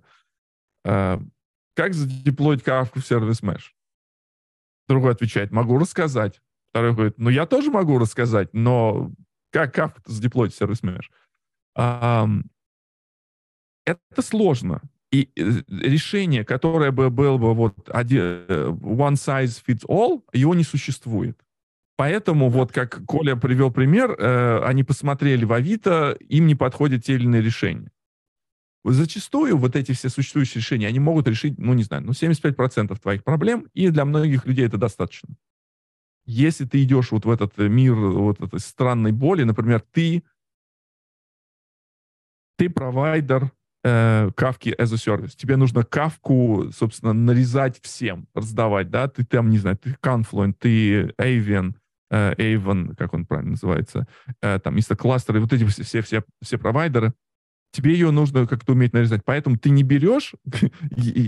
[0.87, 3.73] как задеплоить Кафку в service Mesh?
[4.89, 6.41] Другой отвечает, могу рассказать.
[6.71, 9.11] Второй говорит, ну, я тоже могу рассказать, но
[9.51, 11.07] как кавку задеплоить в сервис Mesh?
[13.87, 14.83] это сложно.
[15.13, 20.65] И э, решение, которое бы было бы вот э, one size fits all, его не
[20.65, 21.39] существует.
[21.97, 27.15] Поэтому вот как Коля привел пример, э, они посмотрели в Авито, им не подходят те
[27.15, 27.91] или иные решения.
[28.93, 33.25] Зачастую вот эти все существующие решения, они могут решить, ну не знаю, ну 75% твоих
[33.25, 35.35] проблем, и для многих людей это достаточно.
[36.25, 40.25] Если ты идешь вот в этот мир вот этой странной боли, например, ты
[42.59, 43.51] ты провайдер
[43.85, 45.37] э, кавки as a service.
[45.37, 49.09] Тебе нужно кавку, собственно, нарезать всем, раздавать, да?
[49.09, 51.75] Ты там, не знаю, ты Confluent, ты Avian,
[52.11, 54.07] э, Avon, как он правильно называется,
[54.41, 54.97] э, там, Mr.
[54.97, 57.13] Cluster, и вот эти все, все, все провайдеры,
[57.73, 59.23] тебе ее нужно как-то уметь нарезать.
[59.25, 60.35] Поэтому ты не берешь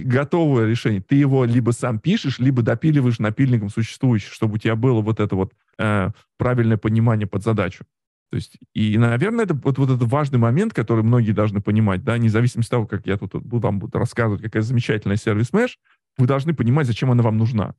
[0.04, 5.00] готовое решение, ты его либо сам пишешь, либо допиливаешь напильником существующий, чтобы у тебя было
[5.00, 7.84] вот это вот э, правильное понимание под задачу.
[8.30, 12.18] То есть, и, наверное, это вот, вот этот важный момент, который многие должны понимать, да,
[12.18, 15.76] независимо от того, как я тут буду вам буду рассказывать, какая замечательная сервис Mesh,
[16.18, 17.74] вы должны понимать, зачем она вам нужна.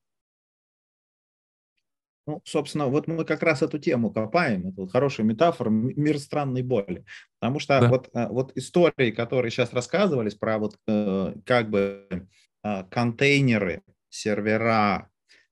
[2.29, 4.67] Ну, собственно, вот мы как раз эту тему копаем.
[4.67, 7.03] Это вот хорошая метафора мир странной боли.
[7.39, 7.89] Потому что да.
[7.89, 12.27] вот, э, вот истории, которые сейчас рассказывались про вот э, как бы
[12.63, 15.09] э, контейнеры, сервера,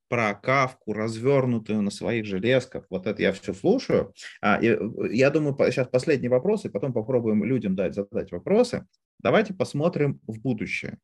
[0.07, 2.85] про кавку, развернутую на своих железках.
[2.91, 4.13] Вот это я все слушаю.
[4.39, 4.77] А, и,
[5.11, 8.85] я думаю, сейчас последний вопрос, и потом попробуем людям дать задать вопросы.
[9.23, 10.99] Давайте посмотрим в будущее.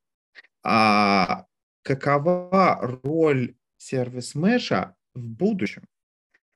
[0.64, 1.46] А
[1.82, 5.84] какова роль сервис меша в будущем?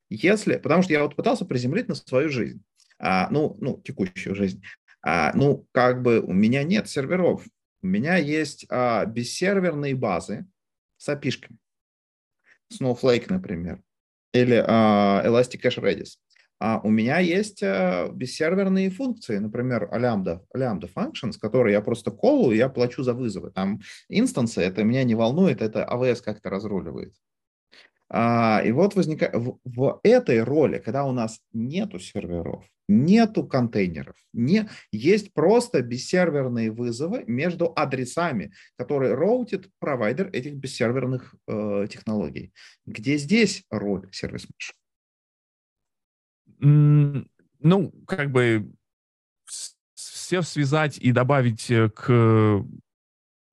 [0.09, 2.63] Если, потому что я вот пытался приземлить на свою жизнь,
[2.99, 4.63] а, ну, ну, текущую жизнь.
[5.01, 7.45] А, ну, как бы у меня нет серверов,
[7.81, 10.45] у меня есть а, бессерверные базы
[10.97, 11.57] с опишками.
[12.73, 13.81] Snowflake, например,
[14.33, 16.17] или uh, Elasticsearch Redis.
[16.59, 22.51] А у меня есть uh, бессерверные функции, например, Lambda, Lambda Functions, которые я просто колу,
[22.51, 23.51] и я плачу за вызовы.
[23.51, 23.79] Там
[24.09, 27.13] инстансы, это меня не волнует, это AWS как-то разруливает.
[28.09, 34.15] А, и вот возникает в, в этой роли, когда у нас нету серверов, нету контейнеров,
[34.31, 42.53] не, есть просто бессерверные вызовы между адресами, которые роутит провайдер этих бессерверных э, технологий.
[42.85, 44.73] Где здесь роль сервис mesh?
[47.59, 48.71] Ну, как бы
[50.27, 52.63] все связать и добавить э, к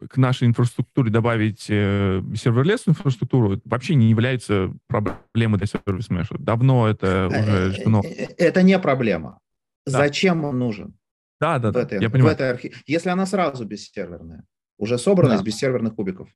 [0.09, 6.37] к нашей инфраструктуре добавить э, серверлесную инфраструктуру вообще не является проблемой для сервис меша.
[6.39, 8.03] Давно это э, уже решено.
[8.05, 9.39] Э, это не проблема.
[9.87, 9.99] Да.
[9.99, 10.95] Зачем он нужен?
[11.41, 11.83] Да, да, в да.
[11.83, 12.35] Этой, я понимаю.
[12.35, 12.73] В этой архи...
[12.87, 14.45] Если она сразу бессерверная,
[14.79, 15.37] уже собрана да.
[15.37, 16.29] из бессерверных кубиков.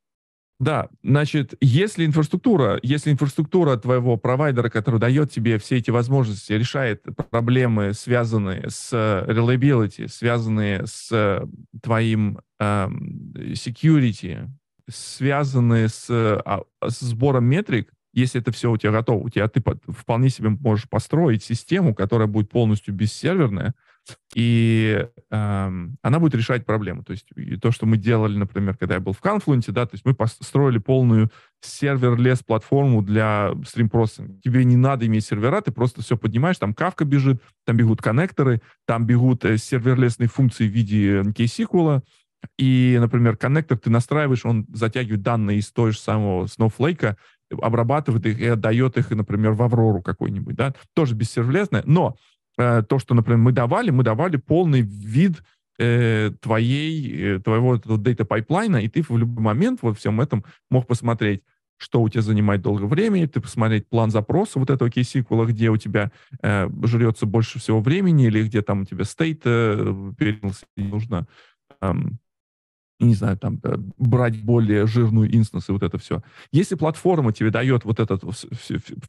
[0.61, 7.05] Да, значит, если инфраструктура, если инфраструктура твоего провайдера, который дает тебе все эти возможности, решает
[7.31, 11.47] проблемы, связанные с reliability, связанные с
[11.81, 14.49] твоим security,
[14.89, 19.63] связанные с, а, с сбором метрик, если это все у тебя готово, у тебя ты
[19.89, 23.75] вполне себе можешь построить систему, которая будет полностью бессерверная,
[24.35, 27.05] и эм, она будет решать проблему.
[27.05, 29.95] То есть и то, что мы делали, например, когда я был в Confluent, да, то
[29.95, 31.31] есть мы построили полную
[31.61, 34.41] сервер-лес платформу для стрим-процессинга.
[34.43, 38.63] Тебе не надо иметь сервера, ты просто все поднимаешь, там кавка бежит, там бегут коннекторы,
[38.87, 42.03] там бегут э, серверлесные функции в виде KSQL,
[42.57, 47.17] и, например, коннектор ты настраиваешь, он затягивает данные из той же самого Snowflake,
[47.61, 52.17] обрабатывает их и отдает их, например, в Аврору какой-нибудь, да, тоже serverless ное, но
[52.59, 55.43] Э, то, что, например, мы давали, мы давали полный вид
[55.79, 60.45] э, твоей, э, твоего data pipeline а, и ты в любой момент во всем этом
[60.69, 61.43] мог посмотреть,
[61.77, 65.77] что у тебя занимает долго времени, ты посмотреть план запроса вот этого KSQL, где у
[65.77, 66.11] тебя
[66.43, 69.95] э, жрется больше всего времени, или где там у тебя state э,
[70.77, 71.29] нужно,
[71.81, 72.19] эм,
[73.07, 73.61] не знаю, там,
[73.97, 76.23] брать более жирную инстанс и вот это все.
[76.51, 78.23] Если платформа тебе дает вот этот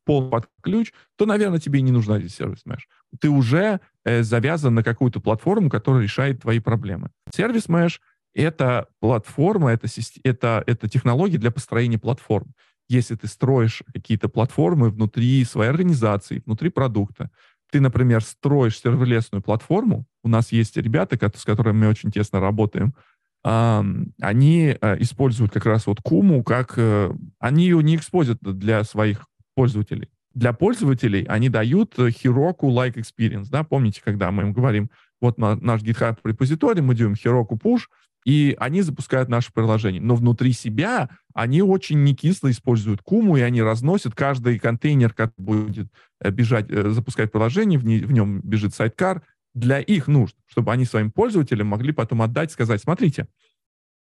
[0.05, 2.81] пол под ключ, то, наверное, тебе не нужна здесь сервис mesh.
[3.19, 7.09] Ты уже э, завязан на какую-то платформу, которая решает твои проблемы.
[7.33, 7.99] Сервис mesh—
[8.35, 9.87] это платформа, это,
[10.23, 12.53] это, это технология для построения платформ.
[12.87, 17.29] Если ты строишь какие-то платформы внутри своей организации, внутри продукта,
[17.71, 22.95] ты, например, строишь серверлесную платформу, у нас есть ребята, с которыми мы очень тесно работаем,
[23.43, 29.25] они э, используют как раз вот Куму, как э, они ее не экспозят для своих
[29.55, 30.09] пользователей.
[30.33, 34.89] Для пользователей они дают Heroku like experience, да, помните, когда мы им говорим,
[35.21, 37.83] вот наш GitHub репозиторий, мы делаем Heroku push,
[38.25, 40.01] и они запускают наше приложение.
[40.01, 45.41] Но внутри себя они очень не кисло используют Куму, и они разносят каждый контейнер, который
[45.41, 45.87] будет
[46.21, 49.23] э, бежать, запускать приложение, в, не, в нем бежит sidecar,
[49.53, 53.27] для их нужд, чтобы они своим пользователям могли потом отдать, сказать, смотрите,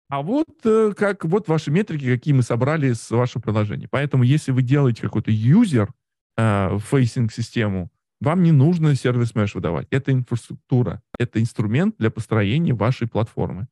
[0.09, 3.87] а вот э, как вот ваши метрики, какие мы собрали с вашего приложения.
[3.89, 5.89] Поэтому если вы делаете какой-то user
[6.37, 9.87] э, facing систему, вам не нужно service mesh выдавать.
[9.91, 13.67] Это инфраструктура, это инструмент для построения вашей платформы.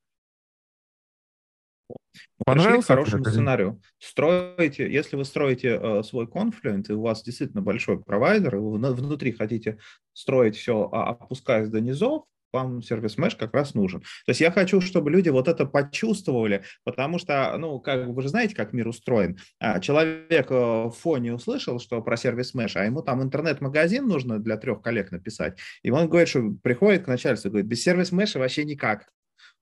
[2.46, 3.82] Понравился к хорошему сценарию.
[4.00, 8.78] Строите, если вы строите э, свой Confluent, и у вас действительно большой провайдер, и вы
[8.94, 9.78] внутри хотите
[10.14, 14.00] строить все, а, опускаясь до низов, вам сервис mesh как раз нужен.
[14.00, 18.30] То есть я хочу, чтобы люди вот это почувствовали, потому что, ну, как вы же
[18.30, 19.38] знаете, как мир устроен.
[19.60, 24.40] А, человек э, в фоне услышал, что про сервис mesh, а ему там интернет-магазин нужно
[24.40, 28.12] для трех коллег написать, и он говорит, что приходит к начальству и говорит, без сервис
[28.12, 29.10] mesh вообще никак.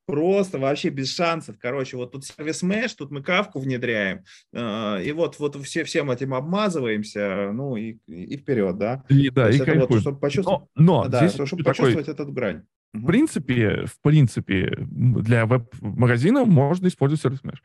[0.06, 1.56] Просто вообще без шансов.
[1.60, 6.12] Короче, вот тут сервис mesh, тут мы кавку внедряем, э, и вот, вот все, всем
[6.12, 9.04] этим обмазываемся, ну и, и вперед, да?
[9.08, 12.14] И, да, и вот, чтобы почувствовать, но, но да, здесь чтобы почувствовать такой...
[12.14, 12.64] этот грань.
[12.94, 17.60] В принципе, в принципе, для веб-магазина можно использовать сервис mesh.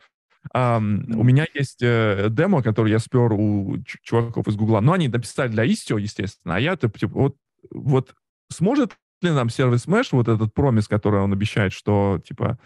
[0.55, 1.17] Um, mm-hmm.
[1.17, 4.81] У меня есть э, демо, который я спер у чуваков из Гугла.
[4.81, 6.57] Но они написали для Istio, естественно.
[6.57, 7.37] А я, типа, вот,
[7.71, 8.15] вот
[8.51, 12.59] сможет ли нам сервис mesh, вот этот промис, который он обещает, что, типа,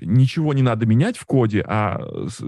[0.00, 2.00] ничего не надо менять в коде, а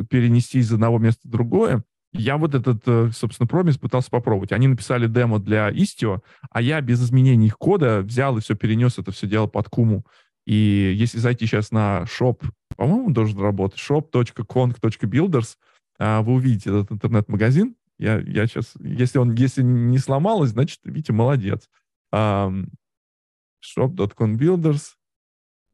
[0.08, 4.52] перенести из одного места в другое, я вот этот, э, собственно, промис пытался попробовать.
[4.52, 8.98] Они написали демо для Istio, а я без изменений их кода взял и все перенес
[8.98, 10.06] это все дело под Куму.
[10.46, 12.40] И если зайти сейчас на shop,
[12.76, 15.56] по-моему, должен работать, shop.kong.builders,
[15.98, 17.74] а, вы увидите этот интернет-магазин.
[17.98, 21.68] Я, я сейчас, если он если не сломалось, значит, видите, молодец.
[23.76, 24.94] Um, shop.conbuilders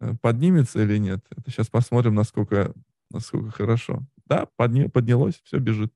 [0.00, 1.24] э, поднимется или нет?
[1.30, 2.72] Это сейчас посмотрим, насколько,
[3.10, 4.02] насколько хорошо.
[4.26, 5.92] Да, подня, поднялось, все бежит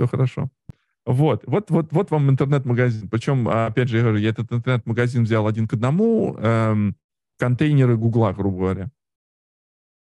[0.00, 0.50] все хорошо.
[1.06, 3.08] Вот, вот, вот, вот вам интернет-магазин.
[3.08, 6.96] Причем, опять же, я говорю, я этот интернет-магазин взял один к одному, эм,
[7.38, 8.90] контейнеры Гугла, грубо говоря.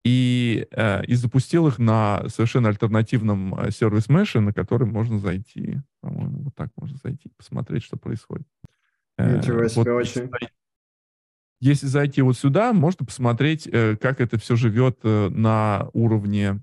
[0.05, 5.79] И, э, и запустил их на совершенно альтернативном э, сервис меше, на который можно зайти.
[6.01, 8.47] По-моему, вот так можно зайти, посмотреть, что происходит.
[9.17, 10.31] Э, Ничего себе, вот, очень.
[11.61, 16.61] Если, зайти вот сюда, можно посмотреть, э, как это все живет э, на уровне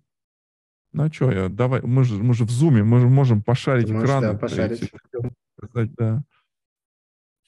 [0.92, 3.86] ну, а что я, давай, мы же, мы же в зуме, мы же можем пошарить
[3.86, 4.22] Ты экран.
[4.22, 4.92] Да, пошарить.
[5.56, 6.22] Сказать, да.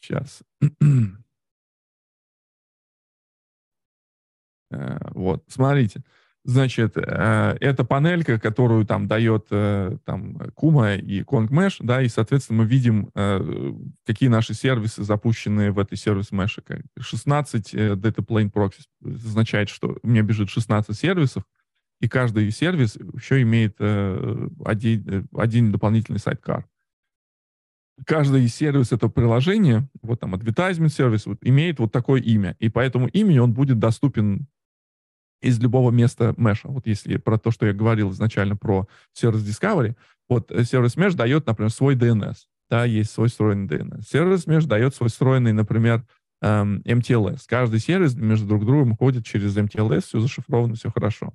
[0.01, 0.43] Сейчас.
[4.71, 6.03] Э, вот, смотрите.
[6.47, 12.63] Значит, э, это панелька, которую там дает э, там Kuma и KongMesh, да, и, соответственно,
[12.63, 13.11] мы видим,
[14.07, 16.61] какие наши сервисы запущены в этой сервис Mesh.
[17.01, 21.45] 16 Data Plane Proxy означает, что у меня бежит 16 сервисов,
[22.05, 26.67] и каждый сервис еще имеет э, один, э, один дополнительный сайткар.
[28.05, 32.57] Каждый сервис этого приложения, вот там advertisement сервис, вот, имеет вот такое имя.
[32.59, 34.49] И по этому имени он будет доступен
[35.45, 36.69] из любого места меша.
[36.69, 39.95] Вот если про то, что я говорил изначально про сервис Discovery,
[40.29, 42.37] вот э, сервис Mesh дает, например, свой DNS.
[42.71, 44.03] Да, есть свой встроенный DNS.
[44.09, 46.05] Сервис Mesh дает свой встроенный, например,
[46.41, 47.43] эм, MTLS.
[47.47, 51.35] Каждый сервис между друг другом ходит через MTLS, все зашифровано, все хорошо.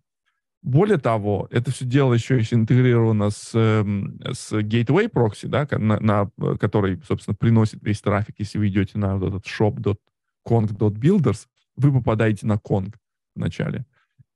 [0.62, 6.00] Более того, это все дело еще и интегрировано с, эм, с Gateway Proxy, да, на,
[6.00, 8.36] на, который, собственно, приносит весь трафик.
[8.40, 11.48] Если вы идете на вот этот shop.kong.builders,
[11.78, 12.94] вы попадаете на Kong
[13.36, 13.86] вначале.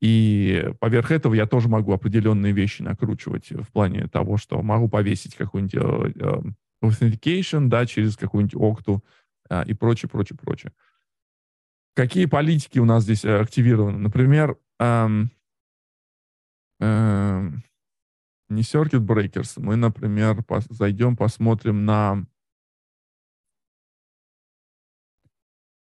[0.03, 5.33] И поверх этого я тоже могу определенные вещи накручивать в плане того, что могу повесить
[5.33, 6.41] какой-нибудь э,
[6.83, 9.01] authentication, да, через какую-нибудь окту
[9.49, 10.73] э, и прочее, прочее, прочее.
[11.95, 13.97] Какие политики у нас здесь активированы?
[13.97, 15.31] Например, эм,
[16.81, 17.49] э,
[18.49, 19.53] не Circuit Breakers.
[19.55, 22.25] Мы, например, пос, зайдем, посмотрим на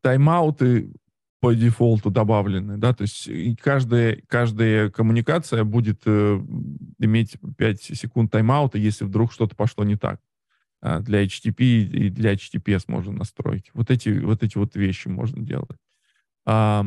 [0.03, 0.93] тайм-ауты
[1.41, 3.29] по дефолту добавлены, да, то есть
[3.61, 6.41] каждая, каждая коммуникация будет э,
[6.99, 10.21] иметь 5 секунд тайм-аута, если вдруг что-то пошло не так.
[10.83, 13.71] А для HTTP и для HTTPS можно настроить.
[13.75, 15.79] Вот эти вот, эти вот вещи можно делать.
[16.47, 16.85] А,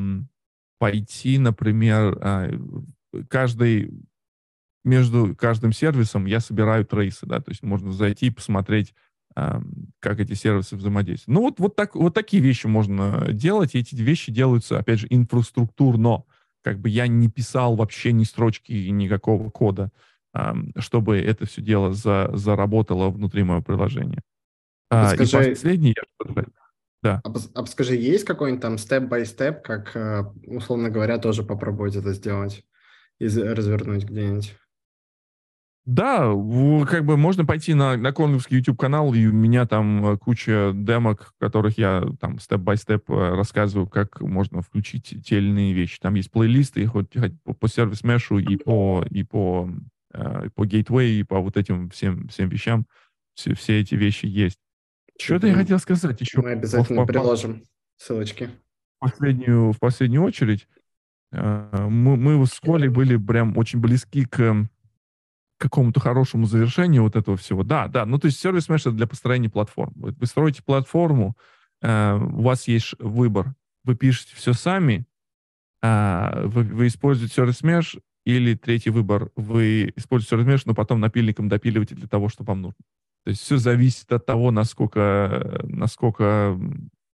[0.80, 2.49] пойти, например, а,
[3.30, 3.91] каждый
[4.84, 8.93] между каждым сервисом я собираю трейсы, да, то есть можно зайти и посмотреть,
[9.36, 11.36] как эти сервисы взаимодействуют.
[11.36, 15.08] Ну вот, вот, так, вот такие вещи можно делать, и эти вещи делаются, опять же,
[15.10, 16.24] инфраструктурно.
[16.62, 19.92] Как бы я не писал вообще ни строчки, никакого кода,
[20.78, 24.22] чтобы это все дело за, заработало внутри моего приложения.
[24.90, 25.96] Скажи, и последний,
[27.02, 27.22] да.
[27.24, 32.64] А скажи, есть какой-нибудь там степ-бай-степ, как, э, условно говоря, тоже попробовать это сделать
[33.20, 34.56] и развернуть где-нибудь?
[35.86, 36.32] Да,
[36.90, 41.34] как бы можно пойти на, на конговский YouTube-канал, и у меня там э, куча демок,
[41.36, 46.00] в которых я там степ-бай-степ э, рассказываю, как можно включить те или иные вещи.
[46.00, 49.70] Там есть плейлисты хоть, хоть по, по сервис-мешу и по, и по,
[50.14, 52.86] э, по гейтвей, и по вот этим всем, всем вещам.
[53.34, 54.60] Все, все эти вещи есть.
[55.20, 56.42] Что-то я хотел сказать еще.
[56.42, 57.64] Мы обязательно приложим
[57.98, 58.50] ссылочки.
[59.00, 60.66] В последнюю, в последнюю очередь,
[61.34, 64.66] э, мы, мы с Колей были прям очень близки к
[65.64, 67.64] какому-то хорошему завершению вот этого всего.
[67.64, 69.93] Да, да, ну то есть сервис mesh это для построения платформ.
[69.95, 71.38] Вы, строите платформу,
[71.82, 73.55] э, у вас есть выбор.
[73.86, 75.05] Вы пишете все сами,
[75.82, 80.99] э, вы, вы используете сервис mesh, или третий выбор, вы используете сервис mesh, но потом
[80.99, 82.80] напильником допиливаете для того, что вам нужно.
[83.24, 86.59] То есть все зависит от того, насколько, насколько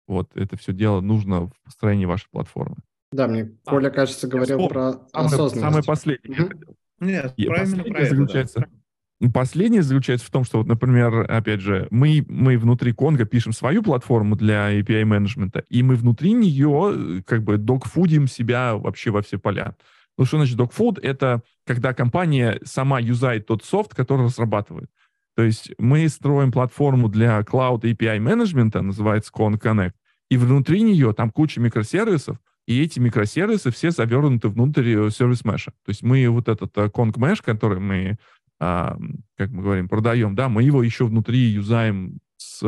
[0.06, 2.76] вот это все дело нужно в построении вашей платформы.
[3.10, 5.60] Да, мне а, Коля, кажется, говорил про самое, осознанность.
[5.60, 6.40] Самое последнее.
[6.40, 6.74] Mm-hmm.
[7.00, 8.66] Нет, и правильно про это, заключается, да.
[9.32, 13.82] Последнее заключается в том, что, вот, например, опять же, мы, мы внутри Конга пишем свою
[13.82, 19.38] платформу для API менеджмента, и мы внутри нее как бы докфудим себя вообще во все
[19.38, 19.74] поля.
[20.18, 21.00] Ну, что значит dogfood?
[21.00, 24.90] Это когда компания сама юзает тот софт, который разрабатывает.
[25.34, 29.92] То есть мы строим платформу для Cloud API менеджмента, называется Con Connect,
[30.30, 35.70] и внутри нее там куча микросервисов, и эти микросервисы все завернуты внутрь э, сервис меша.
[35.84, 38.18] То есть мы вот этот э, Kong Mesh, который мы,
[38.58, 38.98] а,
[39.36, 42.58] как мы говорим, продаем, да, мы его еще внутри юзаем с,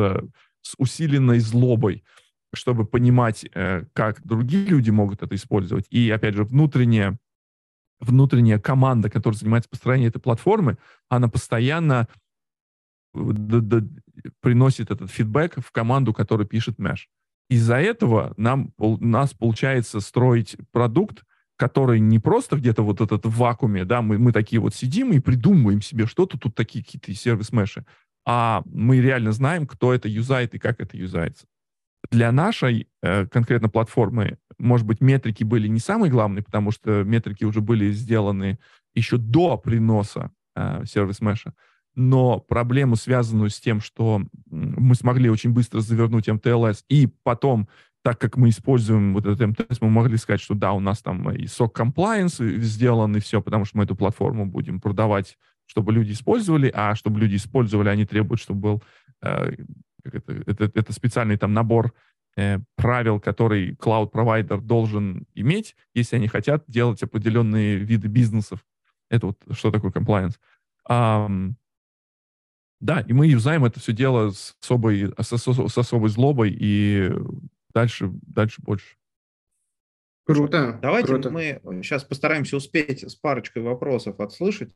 [0.61, 2.05] с усиленной злобой,
[2.53, 5.85] чтобы понимать, э, как другие люди могут это использовать.
[5.89, 7.19] И, опять же, внутренняя,
[7.99, 10.77] внутренняя команда, которая занимается построением этой платформы,
[11.09, 12.07] она постоянно
[14.41, 17.07] приносит этот фидбэк в команду, которая пишет Mesh.
[17.49, 21.23] Из-за этого нам, у нас получается строить продукт,
[21.57, 25.19] который не просто где-то вот этот в вакууме, да, мы, мы такие вот сидим и
[25.19, 27.85] придумываем себе что-то, тут такие какие-то сервис-меши,
[28.25, 31.47] а мы реально знаем, кто это юзает и как это юзается.
[32.11, 37.43] Для нашей э, конкретно платформы, может быть, метрики были не самые главные, потому что метрики
[37.43, 38.57] уже были сделаны
[38.93, 41.53] еще до приноса э, сервис-меша,
[41.99, 47.67] но проблему, связанную с тем, что мы смогли очень быстро завернуть МТЛС, и потом,
[48.03, 51.29] так как мы используем вот этот МТЛС, мы могли сказать, что да, у нас там
[51.29, 56.13] и SOC compliance сделан, и все, потому что мы эту платформу будем продавать, чтобы люди
[56.13, 58.83] использовали, а чтобы люди использовали, они требуют, чтобы был
[59.21, 59.51] э,
[60.05, 61.93] это, это, это специальный там набор
[62.37, 68.65] э, правил, который cloud-провайдер должен иметь, если они хотят делать определенные виды бизнесов.
[69.09, 70.35] Это вот что такое compliance.
[70.89, 71.55] Um,
[72.79, 77.11] да, и мы юзаем это все дело с особой, с, с особой злобой и
[77.73, 78.95] дальше, дальше больше.
[80.25, 80.77] Круто.
[80.81, 81.31] Давайте круто.
[81.31, 84.69] мы сейчас постараемся успеть с парочкой вопросов отслышать,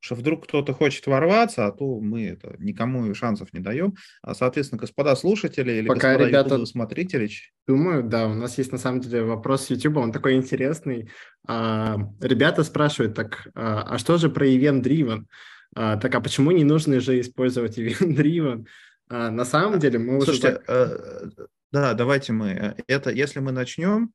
[0.00, 3.94] что вдруг кто-то хочет ворваться, а то мы это никому шансов не даем.
[4.22, 7.30] А, соответственно, господа слушатели или Пока господа ребята смотрители.
[7.68, 11.10] Думаю, да, у нас есть на самом деле вопрос с YouTube, он такой интересный.
[11.46, 15.26] А, ребята спрашивают, так, а, а что же про Event Driven?
[15.74, 18.66] А, так, а почему не нужно же использовать event-driven?
[19.12, 20.62] А, на самом деле мы Слушайте, уже...
[20.68, 21.30] Э,
[21.72, 22.50] да, давайте мы...
[22.50, 24.12] Э, это, если мы начнем,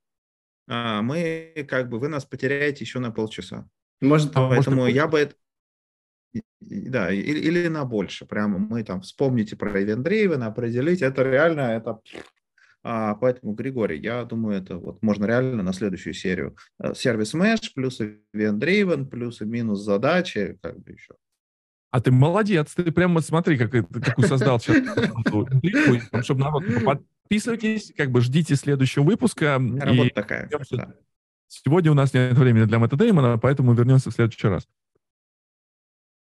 [0.70, 3.68] а, мы как бы, вы нас потеряете еще на полчаса.
[4.00, 5.32] Может, Поэтому может, я бы...
[6.62, 8.26] Да, или, или на больше.
[8.26, 11.02] Прямо мы там вспомните про Event Driven, определить.
[11.02, 12.00] Это реально, это...
[12.82, 16.56] А, поэтому, Григорий, я думаю, это вот можно реально на следующую серию.
[16.80, 21.16] Э, сервис Mesh плюс Event Driven плюс и минус задачи, как бы еще.
[21.96, 26.66] А ты молодец, ты прямо смотри, как, какую создал сейчас чтобы народ...
[26.84, 29.62] Подписывайтесь, как бы ждите следующего выпуска.
[29.80, 30.50] Работа такая.
[30.72, 30.94] Да.
[31.48, 34.68] Сегодня у нас нет времени для Мэтта Деймона, поэтому вернемся в следующий раз.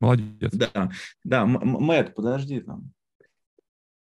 [0.01, 0.55] Молодец.
[0.55, 0.91] Да,
[1.23, 2.91] да, Мэтт, подожди там.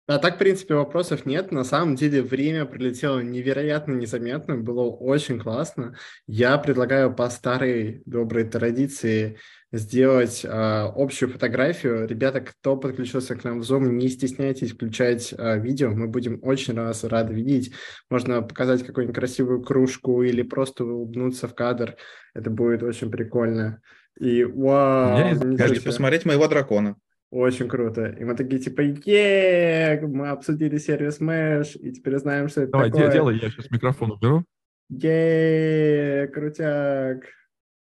[0.08, 1.52] А так, в принципе, вопросов нет.
[1.52, 5.98] На самом деле время прилетело невероятно незаметно, было очень классно.
[6.28, 9.38] Я предлагаю по старой доброй традиции
[9.72, 12.08] сделать э, общую фотографию.
[12.08, 16.76] Ребята, кто подключился к нам в Zoom, не стесняйтесь включать э, видео, мы будем очень
[16.76, 17.74] раз рады видеть.
[18.10, 21.96] Можно показать какую-нибудь красивую кружку или просто улыбнуться в кадр.
[22.34, 23.82] Это будет очень прикольно.
[24.20, 25.36] И вау!
[25.36, 26.96] Можете посмотреть моего дракона.
[27.30, 28.06] Очень круто.
[28.06, 32.90] И мы такие, типа, е мы обсудили сервис Mesh, и теперь знаем, что это Давай,
[32.90, 33.12] такое.
[33.12, 34.46] делай, я сейчас микрофон уберу.
[34.90, 37.37] е крутяк.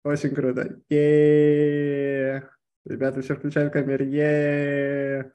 [0.05, 0.77] Очень круто.
[0.89, 2.43] е
[2.85, 4.05] Ребята все включают камеры.
[4.05, 5.31] е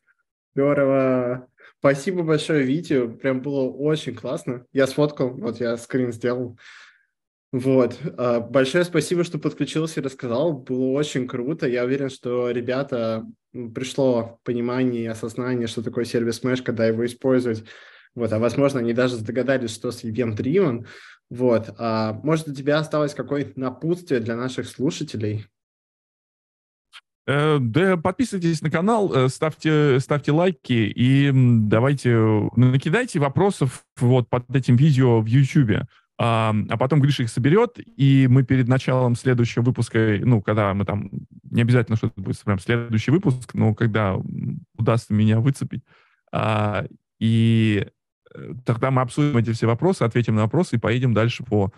[0.54, 1.48] Здорово.
[1.80, 3.18] Спасибо большое, Витю.
[3.20, 4.64] Прям было очень классно.
[4.72, 6.56] Я сфоткал, вот я скрин сделал.
[7.50, 7.98] Вот.
[8.16, 10.52] А, большое спасибо, что подключился и рассказал.
[10.52, 11.66] Было очень круто.
[11.66, 13.26] Я уверен, что ребята
[13.74, 17.64] пришло понимание и осознание, что такое сервис Mesh, когда его использовать.
[18.14, 20.86] Вот, а возможно, они даже догадались, что с Event Driven.
[21.30, 21.74] Вот.
[21.78, 25.46] А может, у тебя осталось какое-то напутствие для наших слушателей?
[27.26, 34.54] Э, да, подписывайтесь на канал, э, ставьте, ставьте лайки и давайте накидайте вопросов вот под
[34.54, 35.86] этим видео в YouTube.
[36.22, 40.84] А, а потом Гриша их соберет, и мы перед началом следующего выпуска, ну, когда мы
[40.84, 41.08] там,
[41.50, 44.16] не обязательно, что это будет прям следующий выпуск, но когда
[44.76, 45.82] удастся меня выцепить,
[46.30, 46.84] а,
[47.18, 47.90] и э,
[48.64, 51.72] тогда мы обсудим эти все вопросы, ответим на вопросы и поедем дальше по,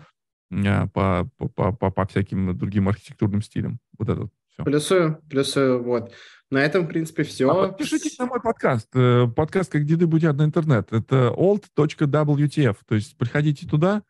[0.51, 3.79] а, по, по, по, по всяким другим архитектурным стилям.
[3.97, 4.63] Вот это все.
[4.63, 6.11] Плюсую, плюсую, вот.
[6.51, 7.49] На этом, в принципе, все.
[7.49, 8.89] А подпишитесь на мой подкаст.
[8.93, 10.93] Э, подкаст «Как деды будят на интернет».
[10.93, 12.77] Это alt.wtf.
[12.85, 14.03] То есть приходите туда,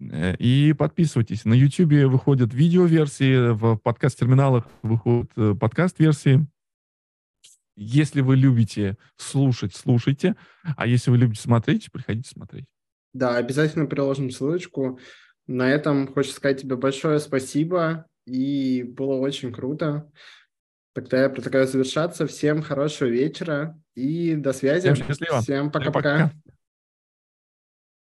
[0.00, 1.44] Э, и подписывайтесь.
[1.44, 6.46] На YouTube выходят видеоверсии, в подкаст-терминалах выходят э, подкаст-версии.
[7.76, 10.36] Если вы любите слушать, слушайте.
[10.76, 12.66] А если вы любите смотреть, приходите смотреть.
[13.12, 14.98] Да, обязательно приложим ссылочку.
[15.46, 18.06] На этом хочется сказать тебе большое спасибо.
[18.26, 20.10] И было очень круто.
[20.94, 22.26] Тогда я предлагаю завершаться.
[22.26, 24.92] Всем хорошего вечера и до связи.
[24.92, 25.40] Всем счастливо.
[25.40, 26.32] Всем пока-пока.